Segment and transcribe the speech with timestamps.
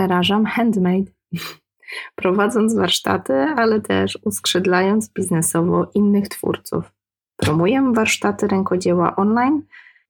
[0.00, 1.10] zarażam handmade,
[2.20, 6.92] prowadząc warsztaty, ale też uskrzydlając biznesowo innych twórców.
[7.36, 9.62] Promuję warsztaty rękodzieła online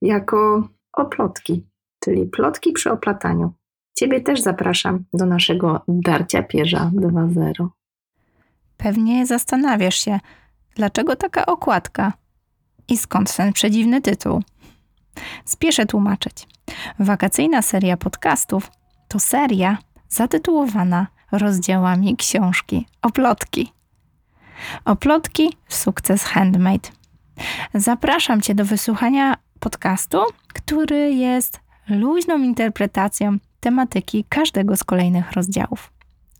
[0.02, 1.66] jako oplotki,
[2.04, 3.52] czyli plotki przy oplataniu.
[3.98, 7.68] Ciebie też zapraszam do naszego Darcia Pierza 2.0.
[8.76, 10.20] Pewnie zastanawiasz się,
[10.74, 12.12] dlaczego taka okładka
[12.88, 14.42] i skąd ten przedziwny tytuł.
[15.44, 16.46] Spieszę tłumaczyć.
[16.98, 18.79] Wakacyjna seria podcastów
[19.10, 23.72] to seria zatytułowana rozdziałami książki Oplotki.
[24.84, 26.88] Oplotki Sukces Handmade.
[27.74, 30.18] Zapraszam Cię do wysłuchania podcastu,
[30.54, 35.92] który jest luźną interpretacją tematyki każdego z kolejnych rozdziałów.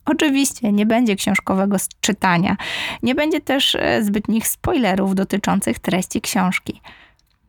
[0.05, 2.57] Oczywiście nie będzie książkowego czytania,
[3.03, 6.81] nie będzie też e, zbytnich spoilerów dotyczących treści książki.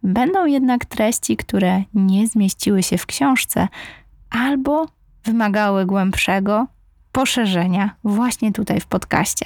[0.03, 3.67] Będą jednak treści, które nie zmieściły się w książce
[4.29, 4.87] albo
[5.23, 6.67] wymagały głębszego
[7.11, 9.45] poszerzenia właśnie tutaj w podcaście.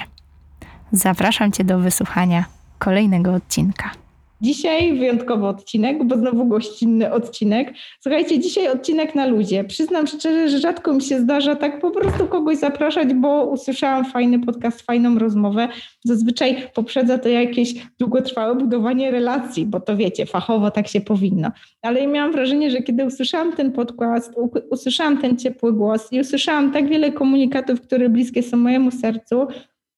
[0.91, 2.45] Zapraszam Cię do wysłuchania
[2.79, 4.04] kolejnego odcinka.
[4.41, 7.73] Dzisiaj wyjątkowy odcinek, bo znowu gościnny odcinek.
[8.01, 9.63] Słuchajcie, dzisiaj odcinek na luzie.
[9.63, 14.39] Przyznam szczerze, że rzadko mi się zdarza tak po prostu kogoś zapraszać, bo usłyszałam fajny
[14.39, 15.67] podcast, fajną rozmowę.
[16.03, 21.51] Zazwyczaj poprzedza to jakieś długotrwałe budowanie relacji, bo to wiecie, fachowo tak się powinno.
[21.81, 24.33] Ale miałam wrażenie, że kiedy usłyszałam ten podcast,
[24.71, 29.47] usłyszałam ten ciepły głos i usłyszałam tak wiele komunikatów, które bliskie są mojemu sercu,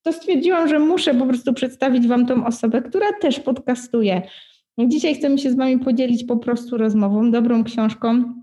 [0.02, 4.22] to stwierdziłam, że muszę po prostu przedstawić Wam tą osobę, która też podcastuje.
[4.78, 8.34] Dzisiaj chcemy się z Wami podzielić po prostu rozmową, dobrą książką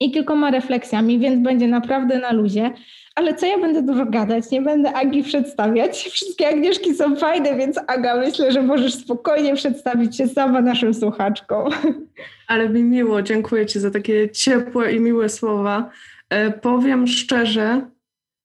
[0.00, 2.70] i kilkoma refleksjami, więc będzie naprawdę na luzie.
[3.14, 6.02] Ale co ja będę dużo gadać, nie będę Agi przedstawiać.
[6.12, 11.70] Wszystkie Agnieszki są fajne, więc Aga, myślę, że możesz spokojnie przedstawić się sama naszym słuchaczkom.
[12.48, 15.90] Ale mi miło, dziękuję Ci za takie ciepłe i miłe słowa.
[16.28, 17.86] E, powiem szczerze,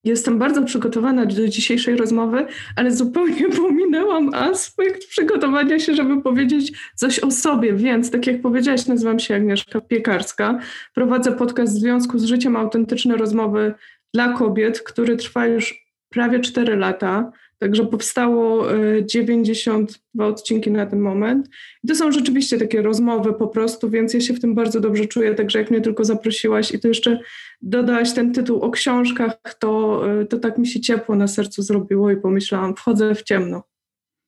[0.06, 7.20] Jestem bardzo przygotowana do dzisiejszej rozmowy, ale zupełnie pominęłam aspekt przygotowania się, żeby powiedzieć coś
[7.20, 7.74] o sobie.
[7.74, 10.60] Więc, tak jak powiedziałaś, nazywam się Agnieszka Piekarska.
[10.94, 13.74] Prowadzę podcast w związku z życiem Autentyczne Rozmowy
[14.14, 17.32] dla Kobiet, który trwa już prawie 4 lata.
[17.60, 18.66] Także powstało
[19.06, 21.50] 92 e, odcinki na ten moment.
[21.84, 25.06] I to są rzeczywiście takie rozmowy po prostu, więc ja się w tym bardzo dobrze
[25.06, 25.36] czuję.
[25.36, 27.20] Także jak mnie tylko zaprosiłaś i to jeszcze
[27.62, 32.12] dodałaś ten tytuł o książkach, to, e, to tak mi się ciepło na sercu zrobiło
[32.12, 33.64] i pomyślałam, wchodzę w ciemno.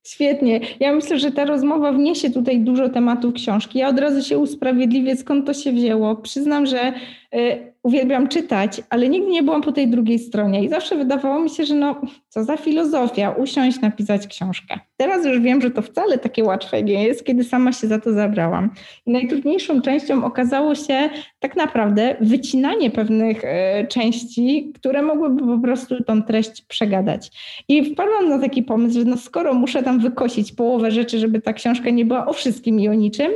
[0.07, 0.59] Świetnie.
[0.79, 3.79] Ja myślę, że ta rozmowa wniesie tutaj dużo tematów książki.
[3.79, 6.15] Ja od razu się usprawiedliwię, skąd to się wzięło.
[6.15, 6.93] Przyznam, że
[7.35, 11.49] y, uwielbiam czytać, ale nigdy nie byłam po tej drugiej stronie i zawsze wydawało mi
[11.49, 14.79] się, że no, co za filozofia, usiąść, napisać książkę.
[14.97, 18.13] Teraz już wiem, że to wcale takie łatwe nie jest, kiedy sama się za to
[18.13, 18.69] zabrałam.
[19.05, 21.09] I najtrudniejszą częścią okazało się
[21.39, 23.47] tak naprawdę wycinanie pewnych y,
[23.87, 27.31] części, które mogłyby po prostu tą treść przegadać.
[27.67, 31.53] I wpadłam na taki pomysł, że no skoro muszę tam wykosić połowę rzeczy, żeby ta
[31.53, 33.31] książka nie była o wszystkim i o niczym,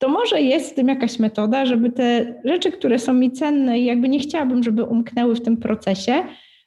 [0.00, 3.84] to może jest w tym jakaś metoda, żeby te rzeczy, które są mi cenne i
[3.84, 6.24] jakby nie chciałabym, żeby umknęły w tym procesie,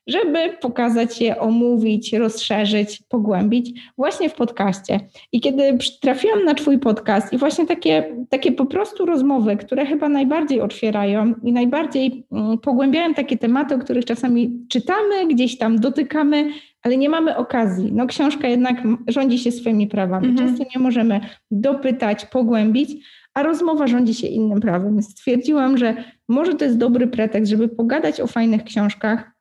[0.07, 4.99] żeby pokazać je, omówić, rozszerzyć, pogłębić właśnie w podcaście.
[5.31, 10.09] I kiedy trafiłam na Twój podcast i właśnie takie, takie po prostu rozmowy, które chyba
[10.09, 16.49] najbardziej otwierają i najbardziej mm, pogłębiają takie tematy, o których czasami czytamy, gdzieś tam dotykamy,
[16.81, 17.91] ale nie mamy okazji.
[17.93, 20.27] No książka jednak rządzi się swoimi prawami.
[20.27, 20.47] Mhm.
[20.47, 21.19] Często nie możemy
[21.51, 22.91] dopytać, pogłębić,
[23.33, 25.01] a rozmowa rządzi się innym prawem.
[25.01, 29.31] Stwierdziłam, że może to jest dobry pretekst, żeby pogadać o fajnych książkach.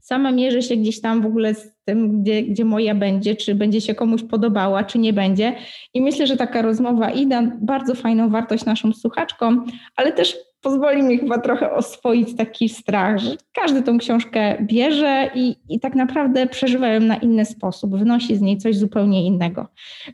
[0.00, 3.80] Sama mierzę się gdzieś tam w ogóle z tym, gdzie, gdzie moja będzie, czy będzie
[3.80, 5.54] się komuś podobała, czy nie będzie.
[5.94, 9.66] I myślę, że taka rozmowa i da bardzo fajną wartość naszym słuchaczkom,
[9.96, 15.56] ale też pozwoli mi chyba trochę oswoić taki strach, że każdy tą książkę bierze i,
[15.68, 19.66] i tak naprawdę przeżywa ją na inny sposób, wnosi z niej coś zupełnie innego.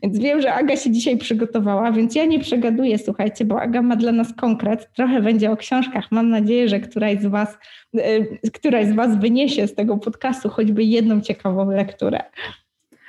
[0.03, 3.95] Więc wiem, że Aga się dzisiaj przygotowała, więc ja nie przegaduję, słuchajcie, bo Aga ma
[3.95, 6.11] dla nas konkret, trochę będzie o książkach.
[6.11, 7.57] Mam nadzieję, że któraś z Was,
[7.95, 12.23] y, któraś z Was wyniesie z tego podcastu choćby jedną ciekawą lekturę.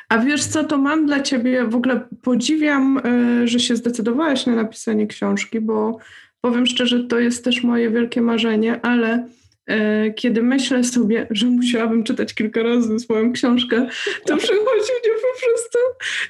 [0.08, 3.00] A wiesz co, to mam dla ciebie, w ogóle podziwiam,
[3.42, 5.98] y, że się zdecydowałaś na napisanie książki, bo
[6.40, 9.28] Powiem szczerze, to jest też moje wielkie marzenie, ale
[9.66, 13.86] e, kiedy myślę sobie, że musiałabym czytać kilka razy swoją książkę,
[14.26, 15.78] to przychodzi mnie po prostu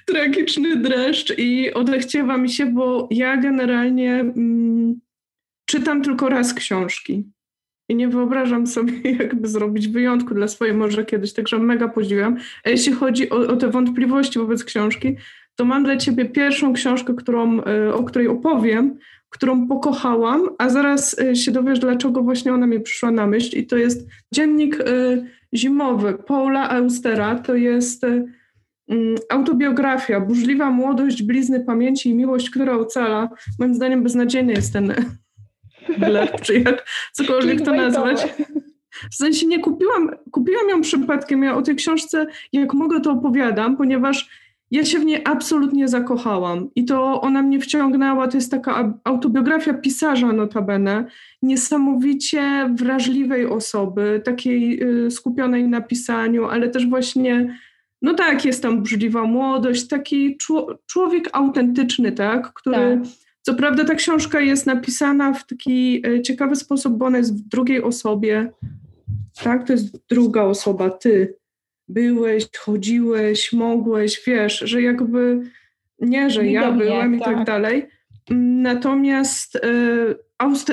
[0.07, 5.01] tragiczny dreszcz i odechciewa mi się, bo ja generalnie mm,
[5.67, 7.25] czytam tylko raz książki.
[7.89, 12.37] I nie wyobrażam sobie, jakby zrobić wyjątku dla swojej może kiedyś, także mega podziwiam.
[12.65, 15.17] A jeśli chodzi o, o te wątpliwości wobec książki,
[15.57, 18.99] to mam dla ciebie pierwszą książkę, którą, e, o której opowiem,
[19.31, 23.59] którą pokochałam, a zaraz y, się dowiesz, dlaczego właśnie ona mi przyszła na myśl.
[23.59, 27.35] I to jest dziennik y, zimowy Paula Austera.
[27.35, 28.27] To jest y,
[28.89, 33.29] mm, autobiografia, burzliwa młodość, blizny pamięci i miłość, która ocala.
[33.59, 34.95] Moim zdaniem beznadziejny jest ten
[35.99, 38.27] blef, czy jak cokolwiek to nazwać.
[39.11, 41.43] W sensie nie kupiłam, kupiłam ją przypadkiem.
[41.43, 44.29] Ja o tej książce, jak mogę, to opowiadam, ponieważ
[44.71, 48.29] ja się w niej absolutnie zakochałam i to ona mnie wciągnęła.
[48.29, 51.05] To jest taka autobiografia pisarza, notabene,
[51.43, 57.59] niesamowicie wrażliwej osoby, takiej y, skupionej na pisaniu, ale też właśnie,
[58.03, 60.39] no tak, jest tam brzydliwa młodość, taki
[60.87, 62.77] człowiek autentyczny, tak, który.
[62.77, 62.99] Tak.
[63.43, 67.49] Co prawda ta książka jest napisana w taki y, ciekawy sposób, bo ona jest w
[67.49, 68.53] drugiej osobie,
[69.43, 69.67] tak?
[69.67, 71.40] To jest druga osoba, ty
[71.91, 75.41] byłeś, chodziłeś, mogłeś, wiesz, że jakby
[75.99, 77.87] nie, że ja byłem i tak, tak dalej.
[78.31, 79.61] Natomiast y,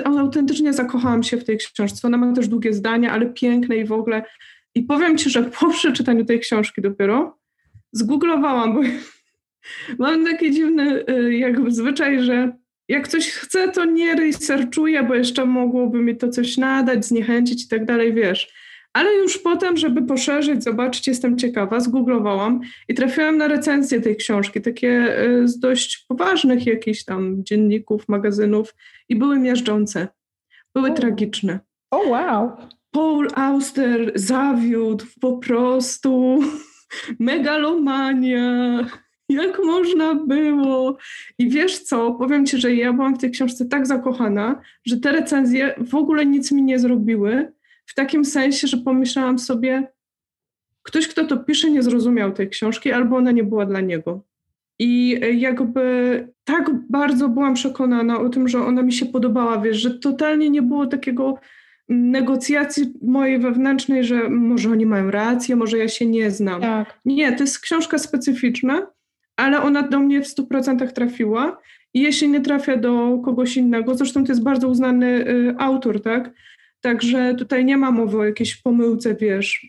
[0.06, 2.08] autentycznie zakochałam się w tej książce.
[2.08, 4.24] Ona ma też długie zdania, ale piękne i w ogóle.
[4.76, 7.38] I powiem ci, że po przeczytaniu tej książki dopiero
[7.92, 8.82] zgooglowałam, bo
[10.06, 15.46] mam taki dziwny y, jakby zwyczaj, że jak coś chcę, to nie researchuję, bo jeszcze
[15.46, 18.67] mogłoby mi to coś nadać, zniechęcić i tak dalej, wiesz.
[18.98, 24.62] Ale już potem, żeby poszerzyć, zobaczyć, jestem ciekawa, zgooglowałam i trafiłam na recenzję tej książki,
[24.62, 28.76] takie y, z dość poważnych jakichś tam dzienników, magazynów
[29.10, 30.08] i były miażdżące,
[30.76, 31.60] były tragiczne.
[31.92, 32.52] O oh, wow!
[32.92, 36.40] Paul Auster zawiódł po prostu,
[37.20, 38.86] megalomania,
[39.30, 40.98] jak można było?
[41.40, 45.12] I wiesz co, powiem ci, że ja byłam w tej książce tak zakochana, że te
[45.12, 47.57] recenzje w ogóle nic mi nie zrobiły,
[47.88, 49.88] w takim sensie, że pomyślałam sobie,
[50.84, 54.24] ktoś, kto to pisze, nie zrozumiał tej książki, albo ona nie była dla niego.
[54.80, 60.00] I jakby tak bardzo byłam przekonana o tym, że ona mi się podobała, wiesz, że
[60.00, 61.40] totalnie nie było takiego
[61.90, 66.62] negocjacji mojej wewnętrznej, że może oni mają rację, może ja się nie znam.
[66.62, 67.00] Tak.
[67.06, 68.88] Nie, to jest książka specyficzna,
[69.36, 71.58] ale ona do mnie w 100% trafiła.
[71.94, 76.32] I jeśli nie trafia do kogoś innego, zresztą to jest bardzo uznany y, autor, tak?
[76.82, 79.68] Także tutaj nie ma mowy o jakiejś pomyłce, wiesz,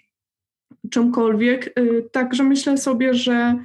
[0.91, 1.79] czymkolwiek.
[1.79, 3.65] Y, także myślę sobie, że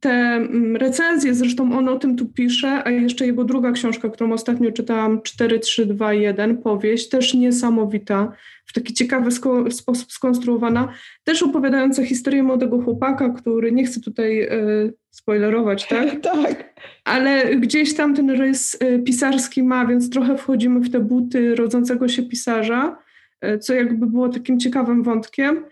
[0.00, 4.32] te mm, recenzje, zresztą on o tym tu pisze, a jeszcze jego druga książka, którą
[4.32, 8.32] ostatnio czytałam, 4321, powieść, też niesamowita,
[8.66, 10.92] w taki ciekawy sko- sposób skonstruowana,
[11.24, 16.20] też opowiadająca historię młodego chłopaka, który, nie chcę tutaj y, spoilerować, tak?
[16.34, 16.74] tak.
[17.04, 22.08] Ale gdzieś tam ten rys y, pisarski ma, więc trochę wchodzimy w te buty rodzącego
[22.08, 22.98] się pisarza,
[23.44, 25.64] y, co jakby było takim ciekawym wątkiem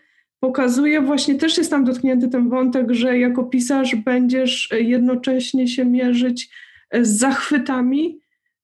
[0.47, 6.51] pokazuje właśnie, też jest tam dotknięty ten wątek, że jako pisarz będziesz jednocześnie się mierzyć
[7.03, 8.21] z zachwytami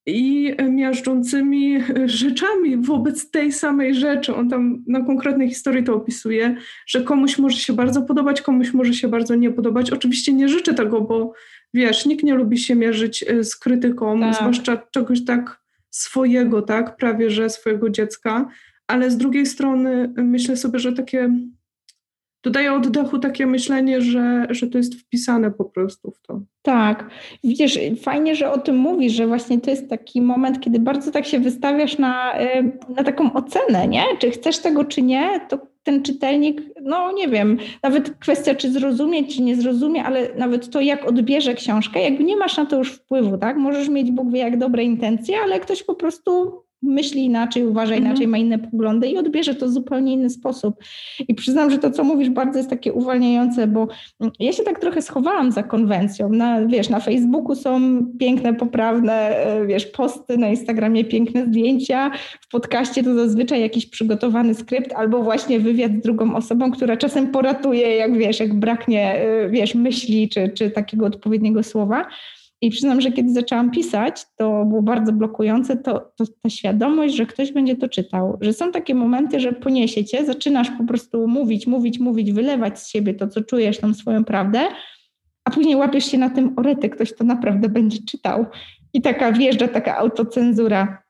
[0.06, 4.34] i miażdżącymi rzeczami wobec tej samej rzeczy.
[4.34, 6.56] On tam na konkretnej historii to opisuje,
[6.86, 9.90] że komuś może się bardzo podobać, komuś może się bardzo nie podobać.
[9.90, 11.32] Oczywiście nie życzę tego, bo
[11.74, 14.34] wiesz, nikt nie lubi się mierzyć z krytyką, tak.
[14.34, 18.48] zwłaszcza czegoś tak swojego, tak, prawie że swojego dziecka,
[18.86, 21.30] ale z drugiej strony myślę sobie, że takie
[22.42, 26.40] dodaje oddechu takie myślenie, że, że to jest wpisane po prostu w to.
[26.62, 27.10] Tak.
[27.44, 31.26] Widzisz, fajnie, że o tym mówisz, że właśnie to jest taki moment, kiedy bardzo tak
[31.26, 32.34] się wystawiasz na,
[32.96, 34.04] na taką ocenę, nie?
[34.18, 39.24] Czy chcesz tego, czy nie, to ten czytelnik, no nie wiem, nawet kwestia, czy zrozumie,
[39.24, 42.92] czy nie zrozumie, ale nawet to, jak odbierze książkę, jakby nie masz na to już
[42.92, 43.56] wpływu, tak?
[43.56, 48.06] Możesz mieć Bóg wie jak dobre intencje, ale ktoś po prostu myśli inaczej, uważa mhm.
[48.06, 50.74] inaczej, ma inne poglądy i odbierze to w zupełnie inny sposób.
[51.28, 53.88] I przyznam, że to, co mówisz, bardzo jest takie uwalniające, bo
[54.40, 56.28] ja się tak trochę schowałam za konwencją.
[56.28, 62.10] Na, wiesz, na Facebooku są piękne, poprawne, e, wiesz, posty, na Instagramie piękne zdjęcia,
[62.40, 67.26] w podcaście to zazwyczaj jakiś przygotowany skrypt albo właśnie wywiad z drugą osobą, która czasem
[67.26, 72.06] poratuje, jak wiesz, jak braknie, e, wiesz, myśli czy, czy takiego odpowiedniego słowa.
[72.62, 77.26] I przyznam, że kiedy zaczęłam pisać, to było bardzo blokujące, to, to, ta świadomość, że
[77.26, 81.66] ktoś będzie to czytał, że są takie momenty, że poniesie cię, zaczynasz po prostu mówić,
[81.66, 84.60] mówić, mówić, wylewać z siebie to, co czujesz, tą swoją prawdę,
[85.44, 88.46] a później łapiesz się na tym, orety, ktoś to naprawdę będzie czytał.
[88.94, 91.02] I taka wjeżdża taka autocenzura.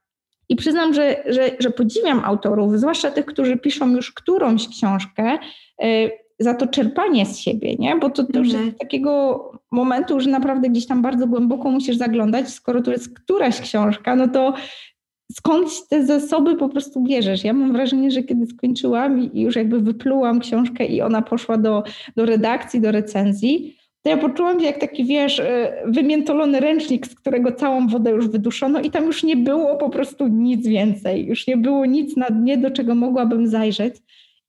[0.48, 5.38] I przyznam, że, że, że podziwiam autorów, zwłaszcza tych, którzy piszą już którąś książkę,
[5.84, 6.10] y,
[6.42, 7.96] za to czerpanie z siebie, nie?
[7.96, 8.78] Bo to, to już jest mhm.
[8.78, 14.16] takiego momentu, że naprawdę gdzieś tam bardzo głęboko musisz zaglądać, skoro to jest któraś książka,
[14.16, 14.54] no to
[15.32, 17.44] skąd te zasoby po prostu bierzesz?
[17.44, 21.82] Ja mam wrażenie, że kiedy skończyłam i już jakby wyplułam książkę i ona poszła do,
[22.16, 25.44] do redakcji, do recenzji, to ja poczułam się jak taki, wiesz, y,
[25.86, 30.28] wymiętolony ręcznik, z którego całą wodę już wyduszono i tam już nie było po prostu
[30.28, 31.26] nic więcej.
[31.26, 33.94] Już nie było nic na dnie, do czego mogłabym zajrzeć.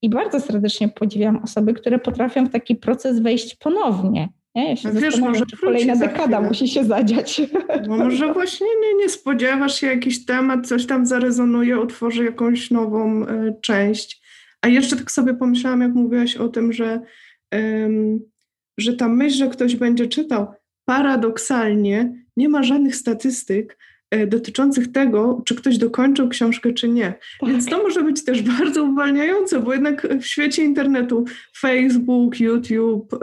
[0.04, 4.28] I bardzo serdecznie podziwiam osoby, które potrafią w taki proces wejść ponownie.
[4.54, 4.70] Nie?
[4.70, 7.42] Ja się wiesz, może czy kolejna dekada musi się zadziać.
[7.88, 13.26] Bo może właśnie nie, nie spodziewasz się jakiś temat, coś tam zarezonuje, utworzy jakąś nową
[13.26, 14.22] e, część.
[14.62, 17.00] A jeszcze tak sobie pomyślałam, jak mówiłaś o tym, że,
[18.78, 20.46] że ta myśl, że ktoś będzie czytał,
[20.84, 23.78] paradoksalnie nie ma żadnych statystyk
[24.26, 27.14] dotyczących tego, czy ktoś dokończył książkę, czy nie.
[27.46, 31.24] Więc to może być też bardzo uwalniające, bo jednak w świecie internetu
[31.58, 33.18] Facebook, YouTube, e,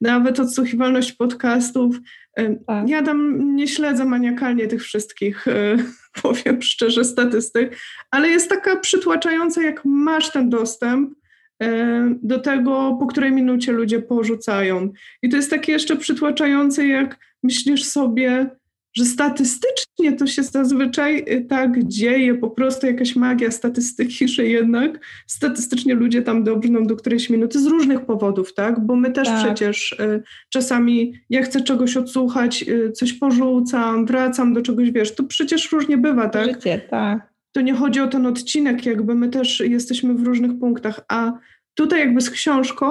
[0.00, 2.00] nawet odsłuchiwalność podcastów,
[2.38, 2.88] e, Tak.
[2.88, 5.76] ja tam nie śledzę maniakalnie tych wszystkich, e,
[6.22, 7.76] powiem szczerze, statystyk,
[8.10, 11.14] ale jest taka przytłaczająca, jak masz ten dostęp
[11.62, 14.92] e, do tego, po której minucie ludzie porzucają.
[15.22, 18.50] I to jest takie jeszcze przytłaczające, jak myślisz sobie,
[18.94, 25.00] że statystycznie to się zazwyczaj y, tak dzieje, po prostu jakaś magia statystyki, że jednak
[25.26, 28.86] statystycznie ludzie tam dobrną do którejś minuty z różnych powodów, tak?
[28.86, 29.44] Bo my też Tak.
[29.44, 35.24] przecież y, czasami ja chcę czegoś odsłuchać, y, coś porzucam, wracam do czegoś, wiesz, to
[35.24, 36.54] przecież różnie bywa, tak?
[36.54, 37.32] Życie, tak.
[37.52, 41.32] to nie chodzi o ten odcinek, jakby my też jesteśmy w różnych punktach, a
[41.74, 42.86] tutaj jakby z książką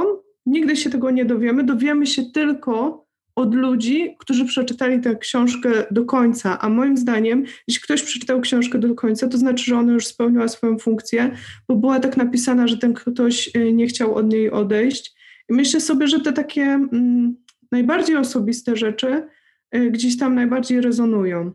[0.45, 3.02] nigdy się tego nie dowiemy, dowiemy się tylko
[3.35, 8.79] od ludzi, którzy przeczytali tę książkę do końca, a moim zdaniem, jeśli ktoś przeczytał książkę
[8.79, 11.31] do końca, to znaczy, że ona już spełniła swoją funkcję,
[11.67, 15.15] bo była tak napisana, że ten ktoś y, nie chciał od niej odejść.
[15.49, 17.35] I myślę sobie, że te takie mm,
[17.71, 19.27] najbardziej osobiste rzeczy
[19.75, 21.51] y, gdzieś tam najbardziej rezonują.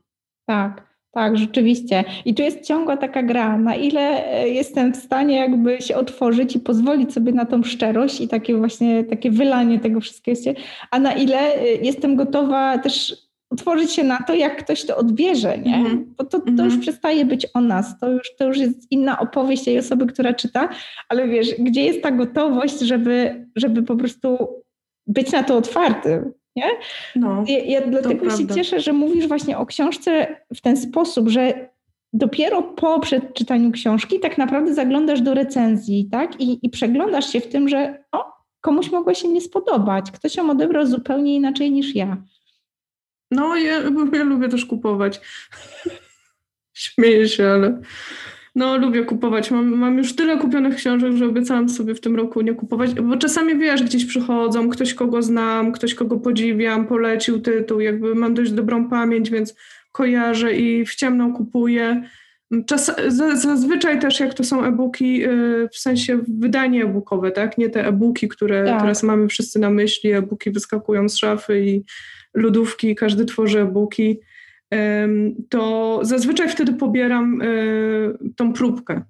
[0.47, 2.05] Tak, tak, rzeczywiście.
[2.25, 6.57] I tu jest ciągła taka gra, na ile e, jestem w stanie jakby się otworzyć
[6.57, 10.61] i pozwolić sobie na tą szczerość i takie właśnie takie wylanie tego wszystkiego,
[10.91, 15.59] a na ile e, jestem gotowa też otworzyć się na to, jak ktoś to odbierze,
[15.59, 15.77] nie?
[15.77, 16.15] Mhm.
[16.19, 16.69] Bo to, to Mhm.
[16.71, 20.33] już przestaje być o nas, to już, to już jest inna opowieść tej osoby, która
[20.35, 20.69] czyta,
[21.09, 24.49] ale wiesz, gdzie jest ta gotowość, żeby, żeby po prostu
[25.07, 26.71] być na to otwartym, nie?
[27.17, 27.45] No.
[27.47, 28.55] Ja, ja dlatego się prawda.
[28.55, 31.69] cieszę, że mówisz właśnie o książce w ten sposób, że
[32.13, 36.41] dopiero po przeczytaniu książki tak naprawdę zaglądasz do recenzji, tak?
[36.41, 38.25] I, i przeglądasz się w tym, że o,
[38.61, 42.17] komuś mogło się nie spodobać, ktoś ją odebrał zupełnie inaczej niż ja.
[43.31, 45.21] No, ja, ja lubię też kupować.
[46.73, 47.81] Śmieję się, ale
[48.59, 49.51] no, lubię kupować.
[49.51, 53.17] Mam, mam już tyle kupionych książek, że obiecałam sobie w tym roku nie kupować, bo
[53.17, 58.53] czasami wiesz, gdzieś przychodzą, ktoś kogo znam, ktoś kogo podziwiam, polecił tytuł, jakby mam dość
[58.53, 59.55] dobrą pamięć, więc
[59.93, 62.03] kojarzę i w ciemno kupuję.
[62.67, 67.59] Czas, za- zazwyczaj też jak to są e-booki, yy, w sensie wydanie e-bookowe, tak?
[67.59, 68.81] Nie te e-booki, które Tak.
[68.81, 71.85] teraz mamy wszyscy na myśli, e-booki wyskakują z szafy i
[72.35, 74.21] lodówki, każdy tworzy e-booki,
[75.49, 77.47] to zazwyczaj wtedy pobieram e,
[78.37, 79.03] tą próbkę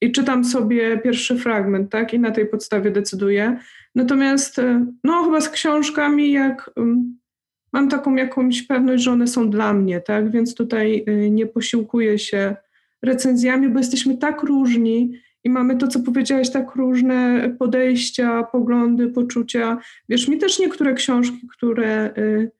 [0.00, 2.14] i czytam sobie pierwszy fragment, tak?
[2.14, 3.58] I na tej podstawie decyduję.
[3.94, 6.70] Natomiast, e, no chyba z książkami, jak
[7.72, 10.30] mam taką jakąś pewność, że one są dla mnie, tak?
[10.30, 12.56] Więc tutaj e, nie posiłkuję się
[13.02, 19.78] recenzjami, bo jesteśmy tak różni i mamy to, co powiedziałaś, tak różne podejścia, poglądy, poczucia.
[20.08, 22.50] Wiesz, mi też niektóre książki, które y,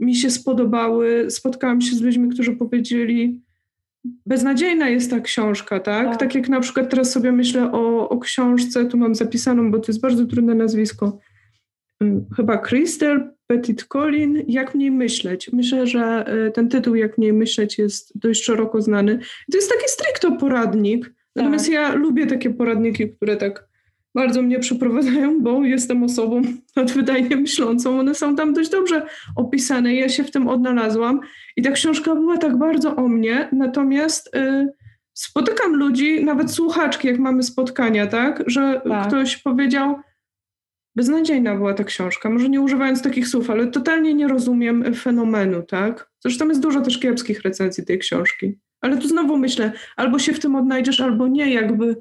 [0.00, 3.40] mi się spodobały, spotkałam się z ludźmi, którzy powiedzieli,
[4.26, 6.06] beznadziejna jest ta książka, tak?
[6.06, 6.20] Tak.
[6.20, 9.84] Tak, jak na przykład teraz sobie myślę o, o książce, tu mam zapisaną, bo to
[9.88, 11.18] jest bardzo trudne nazwisko,
[12.02, 15.52] y, chyba Crystal Petit Colin, Jak mniej myśleć.
[15.52, 19.18] Myślę, że y, ten tytuł Jak mniej myśleć jest dość szeroko znany.
[19.52, 23.69] To jest taki stricto poradnik, natomiast ja lubię takie poradniki, które tak
[24.14, 26.42] bardzo mnie przeprowadzają, bo jestem osobą
[26.76, 28.00] nadwydajnie myślącą.
[28.00, 29.94] One są tam dość dobrze opisane.
[29.94, 31.20] Ja się w tym odnalazłam
[31.56, 34.68] i ta książka była tak bardzo o mnie, natomiast y,
[35.14, 39.08] spotykam ludzi, nawet słuchaczki, jak mamy spotkania, tak, że Tak.
[39.08, 39.96] ktoś powiedział,
[40.96, 46.10] beznadziejna była ta książka, może nie używając takich słów, ale totalnie nie rozumiem fenomenu, tak.
[46.20, 48.58] Zresztą jest dużo też kiepskich recenzji tej książki.
[48.80, 51.96] Ale tu znowu myślę, albo się w tym odnajdziesz, albo nie, jakby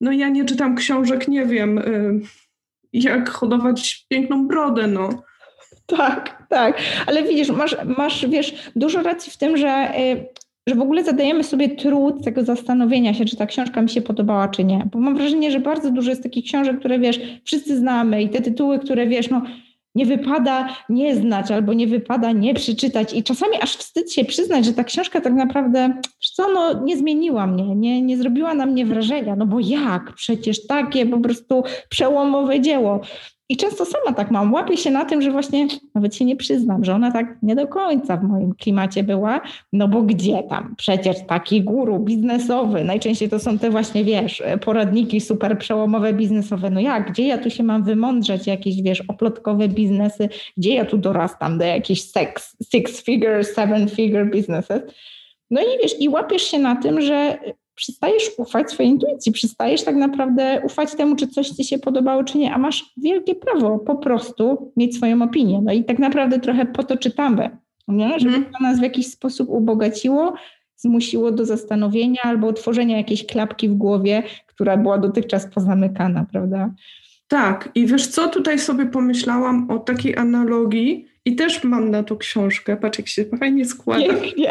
[0.00, 2.20] no ja nie czytam książek, nie wiem, y,
[2.92, 5.08] jak hodować piękną brodę, no.
[5.86, 6.78] Tak, tak.
[7.06, 10.26] Ale widzisz, masz, masz wiesz, dużo racji w tym, że, y,
[10.66, 14.48] że w ogóle zadajemy sobie trud tego zastanowienia się, czy ta książka mi się podobała,
[14.48, 14.88] czy nie.
[14.92, 18.40] Bo mam wrażenie, że bardzo dużo jest takich książek, które wiesz, wszyscy znamy i te
[18.40, 19.42] tytuły, które wiesz, no
[19.96, 24.64] nie wypada nie znać albo nie wypada nie przeczytać i czasami aż wstyd się przyznać,
[24.64, 26.00] że ta książka tak naprawdę,
[26.34, 30.12] co, no nie zmieniła mnie, nie, nie zrobiła na mnie wrażenia, no bo jak?
[30.12, 33.00] Przecież takie po prostu przełomowe dzieło.
[33.48, 34.52] I często sama tak mam.
[34.52, 37.68] Łapię się na tym, że właśnie nawet się nie przyznam, że ona tak nie do
[37.68, 39.40] końca w moim klimacie była,
[39.72, 40.74] no bo gdzie tam?
[40.76, 46.70] Przecież taki guru biznesowy, najczęściej to są te właśnie, wiesz, poradniki super przełomowe biznesowe.
[46.70, 50.98] No jak, gdzie ja tu się mam wymądrzeć, jakieś, wiesz, oplotkowe biznesy, gdzie ja tu
[50.98, 54.82] dorastam do jakichś six, six figure, seven figure businesses?
[55.50, 57.38] No i wiesz, i łapiesz się na tym, że
[57.76, 62.38] przestajesz ufać swojej intuicji, przestajesz tak naprawdę ufać temu, czy coś ci się podobało, czy
[62.38, 65.60] nie, a masz wielkie prawo po prostu mieć swoją opinię.
[65.64, 68.20] No i tak naprawdę trochę po to czytamy, nie?
[68.20, 68.52] żeby mm.
[68.52, 70.34] to nas w jakiś sposób ubogaciło,
[70.76, 76.74] zmusiło do zastanowienia albo otworzenia jakiejś klapki w głowie, która była dotychczas pozamykana, prawda?
[77.28, 82.16] Tak, i wiesz co, tutaj sobie pomyślałam o takiej analogii i też mam na to
[82.16, 84.04] książkę, patrz jak się fajnie składa.
[84.04, 84.50] Pięknie.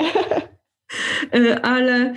[1.34, 2.13] E, ale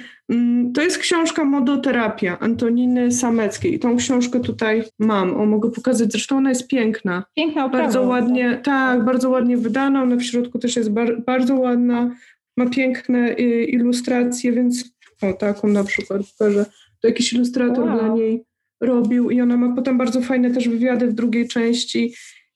[0.75, 3.75] to jest książka Modoterapia Antoniny Sameckiej.
[3.75, 5.41] I tą książkę tutaj mam.
[5.41, 6.13] O, mogę pokazać.
[6.13, 7.25] Zresztą ona jest piękna.
[7.37, 7.85] Piękna oprawa.
[7.85, 10.03] Bardzo ładnie, tak, bardzo ładnie wydana.
[10.03, 12.11] Ona w środku też jest bar bardzo ładna.
[12.57, 14.85] Ma piękne y, ilustracje, więc
[15.23, 16.65] o, taką na przykład że
[17.01, 17.99] To jakiś ilustrator wow.
[17.99, 18.45] dla niej
[18.81, 22.15] robił i ona ma potem bardzo fajne też wywiady w drugiej części.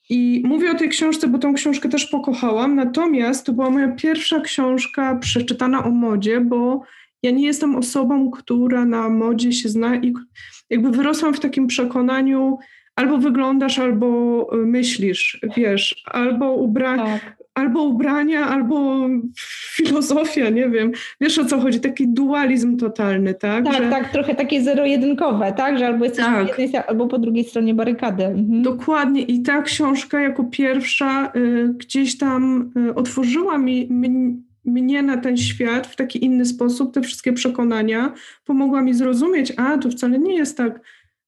[0.09, 4.41] I mówię o tej książce, bo tą książkę też pokochałam, natomiast to była moja pierwsza
[4.41, 6.83] książka przeczytana o modzie, bo
[7.23, 10.14] ja nie jestem osobą, która na modzie się zna i
[10.71, 12.59] jakby wyrosłam w takim przekonaniu,
[12.97, 19.09] albo wyglądasz, albo myślisz, wiesz, albo ubrania, tak albo ubrania, albo
[19.76, 20.93] filozofia, nie wiem.
[21.21, 21.81] Wiesz o co chodzi?
[21.81, 23.64] Taki dualizm totalny, tak?
[23.64, 23.91] Tak, że...
[23.91, 25.79] tak, trochę takie zero-jedynkowe, tak?
[25.79, 26.57] Że albo jesteś tak.
[26.57, 28.25] po jednej, albo po drugiej stronie barykady.
[28.25, 28.62] Mhm.
[28.62, 35.16] Dokładnie i ta książka jako pierwsza y, gdzieś tam y, otworzyła mi, mi mnie na
[35.16, 38.14] ten świat w taki inny sposób, te wszystkie przekonania,
[38.45, 40.81] pomogła mi zrozumieć, a to wcale nie jest tak,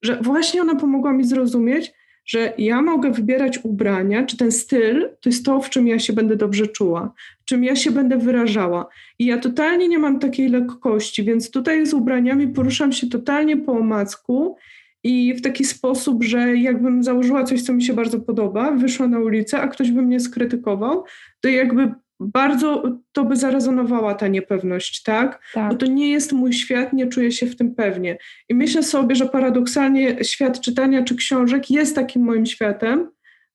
[0.03, 1.93] że właśnie ona pomogła mi zrozumieć,
[2.27, 6.13] że ja mogę wybierać ubrania, czy ten styl to jest to, w czym ja się
[6.13, 7.13] będę dobrze czuła,
[7.45, 8.87] czym ja się będę wyrażała.
[9.19, 13.73] I ja totalnie nie mam takiej lekkości, więc tutaj z ubraniami poruszam się totalnie po
[13.73, 14.57] omacku
[15.03, 19.19] i w taki sposób, że jakbym założyła coś, co mi się bardzo podoba, wyszła na
[19.19, 21.05] ulicę, a ktoś by mnie skrytykował,
[21.41, 25.43] to jakby bardzo to by zarezonowała ta niepewność, tak?
[25.55, 25.71] tak?
[25.71, 28.19] Bo to nie jest mój świat, nie czuję się w tym pewnie.
[28.49, 33.11] I myślę sobie, że paradoksalnie świat czytania czy książek jest takim moim światem,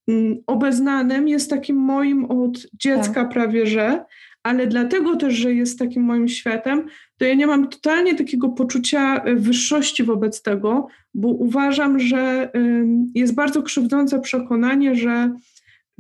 [0.08, 3.30] mm, obeznanym, jest takim moim od dziecka tak.
[3.30, 4.06] prawie że,
[4.44, 9.26] ale dlatego też, że jest takim moim światem, to ja nie mam totalnie takiego poczucia
[9.28, 12.52] y, wyższości wobec tego, bo uważam, że
[13.16, 15.32] jest bardzo krzywdzące przekonanie, że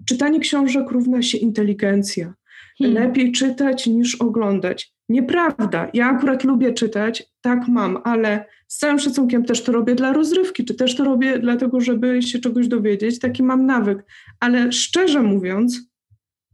[0.06, 2.34] czytanie książek równa się inteligencja
[2.82, 2.94] Hmm.
[2.94, 4.94] Lepiej czytać niż oglądać.
[5.10, 5.89] Nieprawda.
[5.94, 10.65] Ja akurat lubię czytać, tak mam, ale z całym szacunkiem też to robię dla rozrywki,
[10.65, 13.20] czy też to robię dlatego, żeby się czegoś dowiedzieć.
[13.20, 14.06] Taki mam nawyk.
[14.39, 15.89] Ale szczerze mówiąc,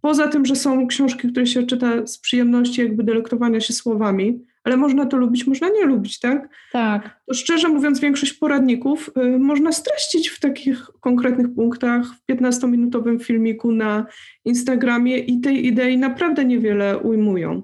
[0.02, 4.78] poza tym, że są książki, które się czyta z przyjemności, jakby delektowania się słowami, ale
[4.78, 6.50] można to lubić, można nie lubić, tak?
[6.72, 7.22] Tak.
[7.28, 13.72] To szczerze mówiąc, większość poradników y, można streścić w takich konkretnych punktach, w 15-minutowym filmiku
[13.72, 14.06] na
[14.46, 17.64] Instagramie i tej idei naprawdę niewiele ujmują.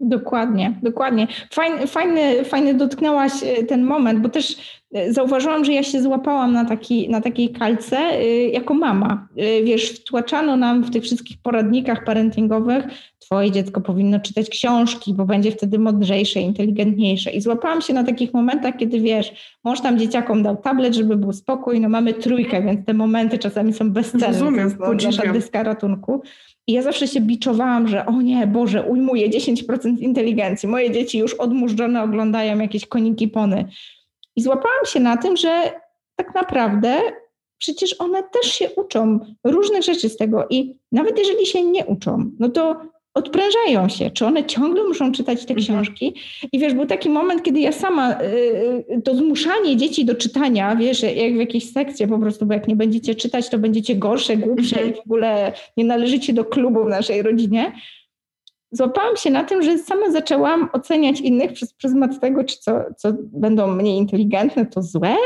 [0.00, 1.26] Dokładnie, dokładnie.
[1.50, 4.56] Fajny, fajny, fajny dotknęłaś e, ten moment, bo też
[4.94, 9.28] e, zauważyłam, że ja się złapałam na, taki, na takiej kalce e, jako mama.
[9.64, 12.84] Wiesz, wtłaczano nam w tych wszystkich poradnikach parentingowych,
[13.18, 17.30] twoje dziecko powinno czytać książki, bo będzie wtedy mądrzejsze, inteligentniejsze.
[17.30, 21.32] I złapałam się na takich momentach, kiedy wiesz, mąż tam dzieciakom dał tablet, żeby był
[21.32, 24.26] spokój, no mamy trójkę, więc te momenty czasami są bezcenne.
[24.26, 26.22] Rozumiem, to jest nasza dyska ratunku.
[26.66, 30.68] I ja zawsze się biczowałam, że o nie, Boże, ujmuję 10% inteligencji.
[30.68, 33.68] Moje dzieci już odmurzone oglądają jakieś koniki pony.
[34.36, 35.72] I złapałam się na tym, że
[36.16, 37.00] tak naprawdę
[37.58, 40.46] przecież one też się uczą różnych rzeczy z tego.
[40.50, 42.80] I nawet jeżeli się nie uczą, no to
[43.14, 45.58] odprężają się, czy one ciągle muszą czytać te mhm.
[45.58, 46.14] książki.
[46.52, 48.24] I wiesz, był taki moment, kiedy ja sama, y,
[48.98, 52.68] y, to zmuszanie dzieci do czytania, wiesz, jak w jakiejś sekcji po prostu, bo jak
[52.68, 54.90] nie będziecie czytać, to będziecie gorsze, głupsze mhm.
[54.90, 57.72] i w ogóle nie należycie do klubu w naszej rodzinie.
[58.72, 63.08] Złapałam się na tym, że sama zaczęłam oceniać innych przez pryzmat tego, czy co, co
[63.32, 65.16] będą mniej inteligentne, to złe,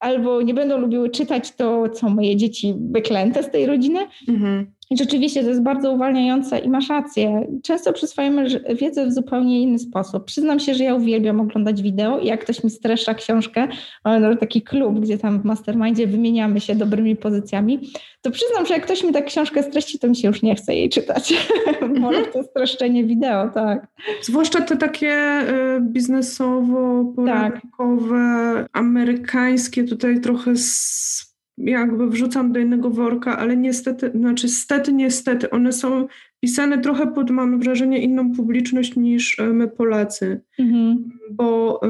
[0.00, 4.06] albo nie będą lubiły czytać to, co moje dzieci wyklęte z tej rodziny.
[4.28, 4.73] Mhm.
[4.90, 7.46] I rzeczywiście to jest bardzo uwalniające i masz rację.
[7.62, 10.24] Często przyswajamy wiedzę w zupełnie inny sposób.
[10.24, 13.68] Przyznam się, że ja uwielbiam oglądać wideo i jak ktoś mi stresza książkę,
[14.04, 17.80] mamy taki klub, gdzie tam w mastermindzie wymieniamy się dobrymi pozycjami,
[18.22, 20.74] to przyznam, że jak ktoś mi tak książkę streści, to mi się już nie chce
[20.74, 21.34] jej czytać.
[21.82, 22.24] Mhm.
[22.32, 23.86] to streszczenie wideo, tak.
[24.22, 25.16] Zwłaszcza te takie
[25.76, 28.68] y, biznesowo, poradnikowe, tak.
[28.72, 35.72] amerykańskie, tutaj trochę z jakby wrzucam do innego worka, ale niestety, znaczy stety, niestety, one
[35.72, 36.06] są
[36.40, 40.40] pisane trochę pod, mam wrażenie, inną publiczność niż e, my Polacy.
[40.58, 41.10] Mhm.
[41.30, 41.80] Bo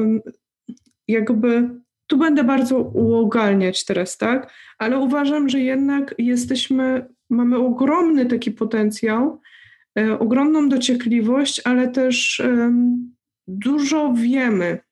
[1.07, 1.69] jakby
[2.07, 4.53] tu będę bardzo uogalniać teraz, tak?
[4.77, 9.41] Ale uważam, że jednak jesteśmy, mamy ogromny taki potencjał,
[9.99, 12.41] e, ogromną dociekliwość, ale też
[13.47, 14.84] dużo wiemy.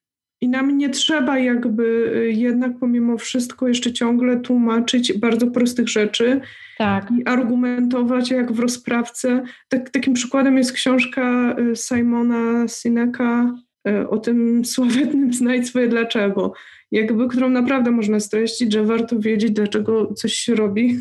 [0.43, 6.41] I nam nie trzeba jakby e, jednak pomimo wszystko jeszcze ciągle tłumaczyć bardzo prostych rzeczy
[6.77, 7.11] tak.
[7.11, 9.43] i argumentować jak w rozprawce.
[9.69, 13.55] Tak, takim przykładem jest książka e, Simona Sineka
[13.87, 16.53] e, o tym sławetnym znajdź swoje dlaczego
[16.91, 20.99] jakby, którą naprawdę można streścić, że warto wiedzieć, dlaczego coś się robi.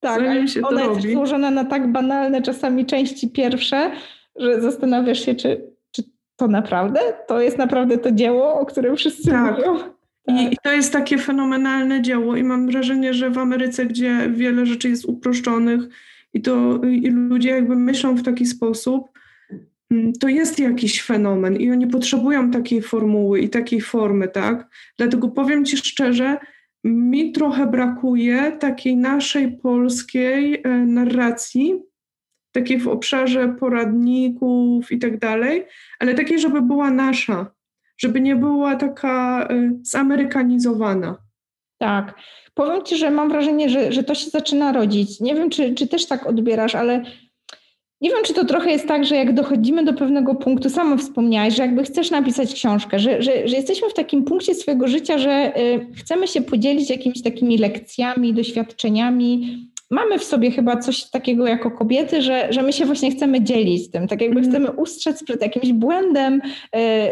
[0.00, 1.12] Tak, ale się ona jest robi.
[1.12, 3.90] złożona na tak banalne czasami części pierwsze,
[4.36, 5.69] że zastanawiasz się, czy
[6.40, 9.56] to naprawdę, to jest naprawdę to dzieło, o którym wszyscy tak.
[9.56, 9.78] mówią.
[9.78, 10.36] Tak.
[10.36, 14.66] I, I, to jest takie fenomenalne dzieło i mam wrażenie, że w Ameryce, gdzie wiele
[14.66, 15.80] rzeczy jest uproszczonych
[16.34, 19.10] i to i ludzie jakby myślą w taki sposób,
[19.90, 24.68] Mm, to jest jakiś fenomen i oni potrzebują takiej formuły i takiej formy, tak?
[24.96, 26.38] Dlatego powiem Ci szczerze,
[26.84, 31.82] mi trochę brakuje takiej naszej polskiej e, narracji,
[32.52, 35.66] takiej w obszarze poradników i tak dalej,
[35.98, 37.46] ale takiej, żeby była nasza,
[37.98, 41.16] żeby nie była taka e, zamerykanizowana.
[41.78, 42.14] Tak.
[42.54, 45.20] Powiem Ci, że mam wrażenie, że, że to się zaczyna rodzić.
[45.20, 47.04] Nie wiem, czy, czy też tak odbierasz, ale
[48.00, 51.54] nie wiem, czy to trochę jest tak, że jak dochodzimy do pewnego punktu, sama wspomniałaś,
[51.54, 55.52] że jakby chcesz napisać książkę, że, że, że jesteśmy w takim punkcie swojego życia, że
[55.58, 59.58] y, chcemy się podzielić jakimiś takimi lekcjami, doświadczeniami,
[59.90, 63.90] mamy w sobie chyba coś takiego jako kobiety, że, że my się właśnie chcemy dzielić
[63.90, 64.50] tym, tak jakby mm.
[64.50, 66.40] chcemy ustrzec przed jakimś błędem,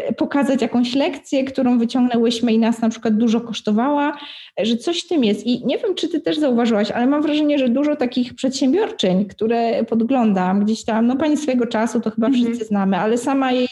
[0.09, 4.17] y, pokazać jakąś lekcję, którą wyciągnęłyśmy i nas na przykład dużo kosztowała,
[4.61, 5.47] że coś w tym jest.
[5.47, 9.83] I nie wiem, czy ty też zauważyłaś, ale mam wrażenie, że dużo takich przedsiębiorczyń, które
[9.83, 12.41] podglądam gdzieś tam, no pani swojego czasu to chyba mm.
[12.41, 13.67] wszyscy znamy, ale sama jej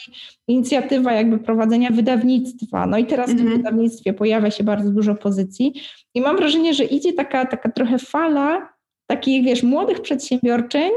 [0.48, 3.38] inicjatywa jakby prowadzenia wydawnictwa, no i teraz mm.
[3.38, 3.56] w mhm.
[3.56, 5.74] wydawnictwie pojawia się bardzo dużo pozycji
[6.14, 8.77] i mam wrażenie, że idzie taka, taka trochę fala
[9.08, 10.90] takich, wiesz, młodych przedsiębiorczeń,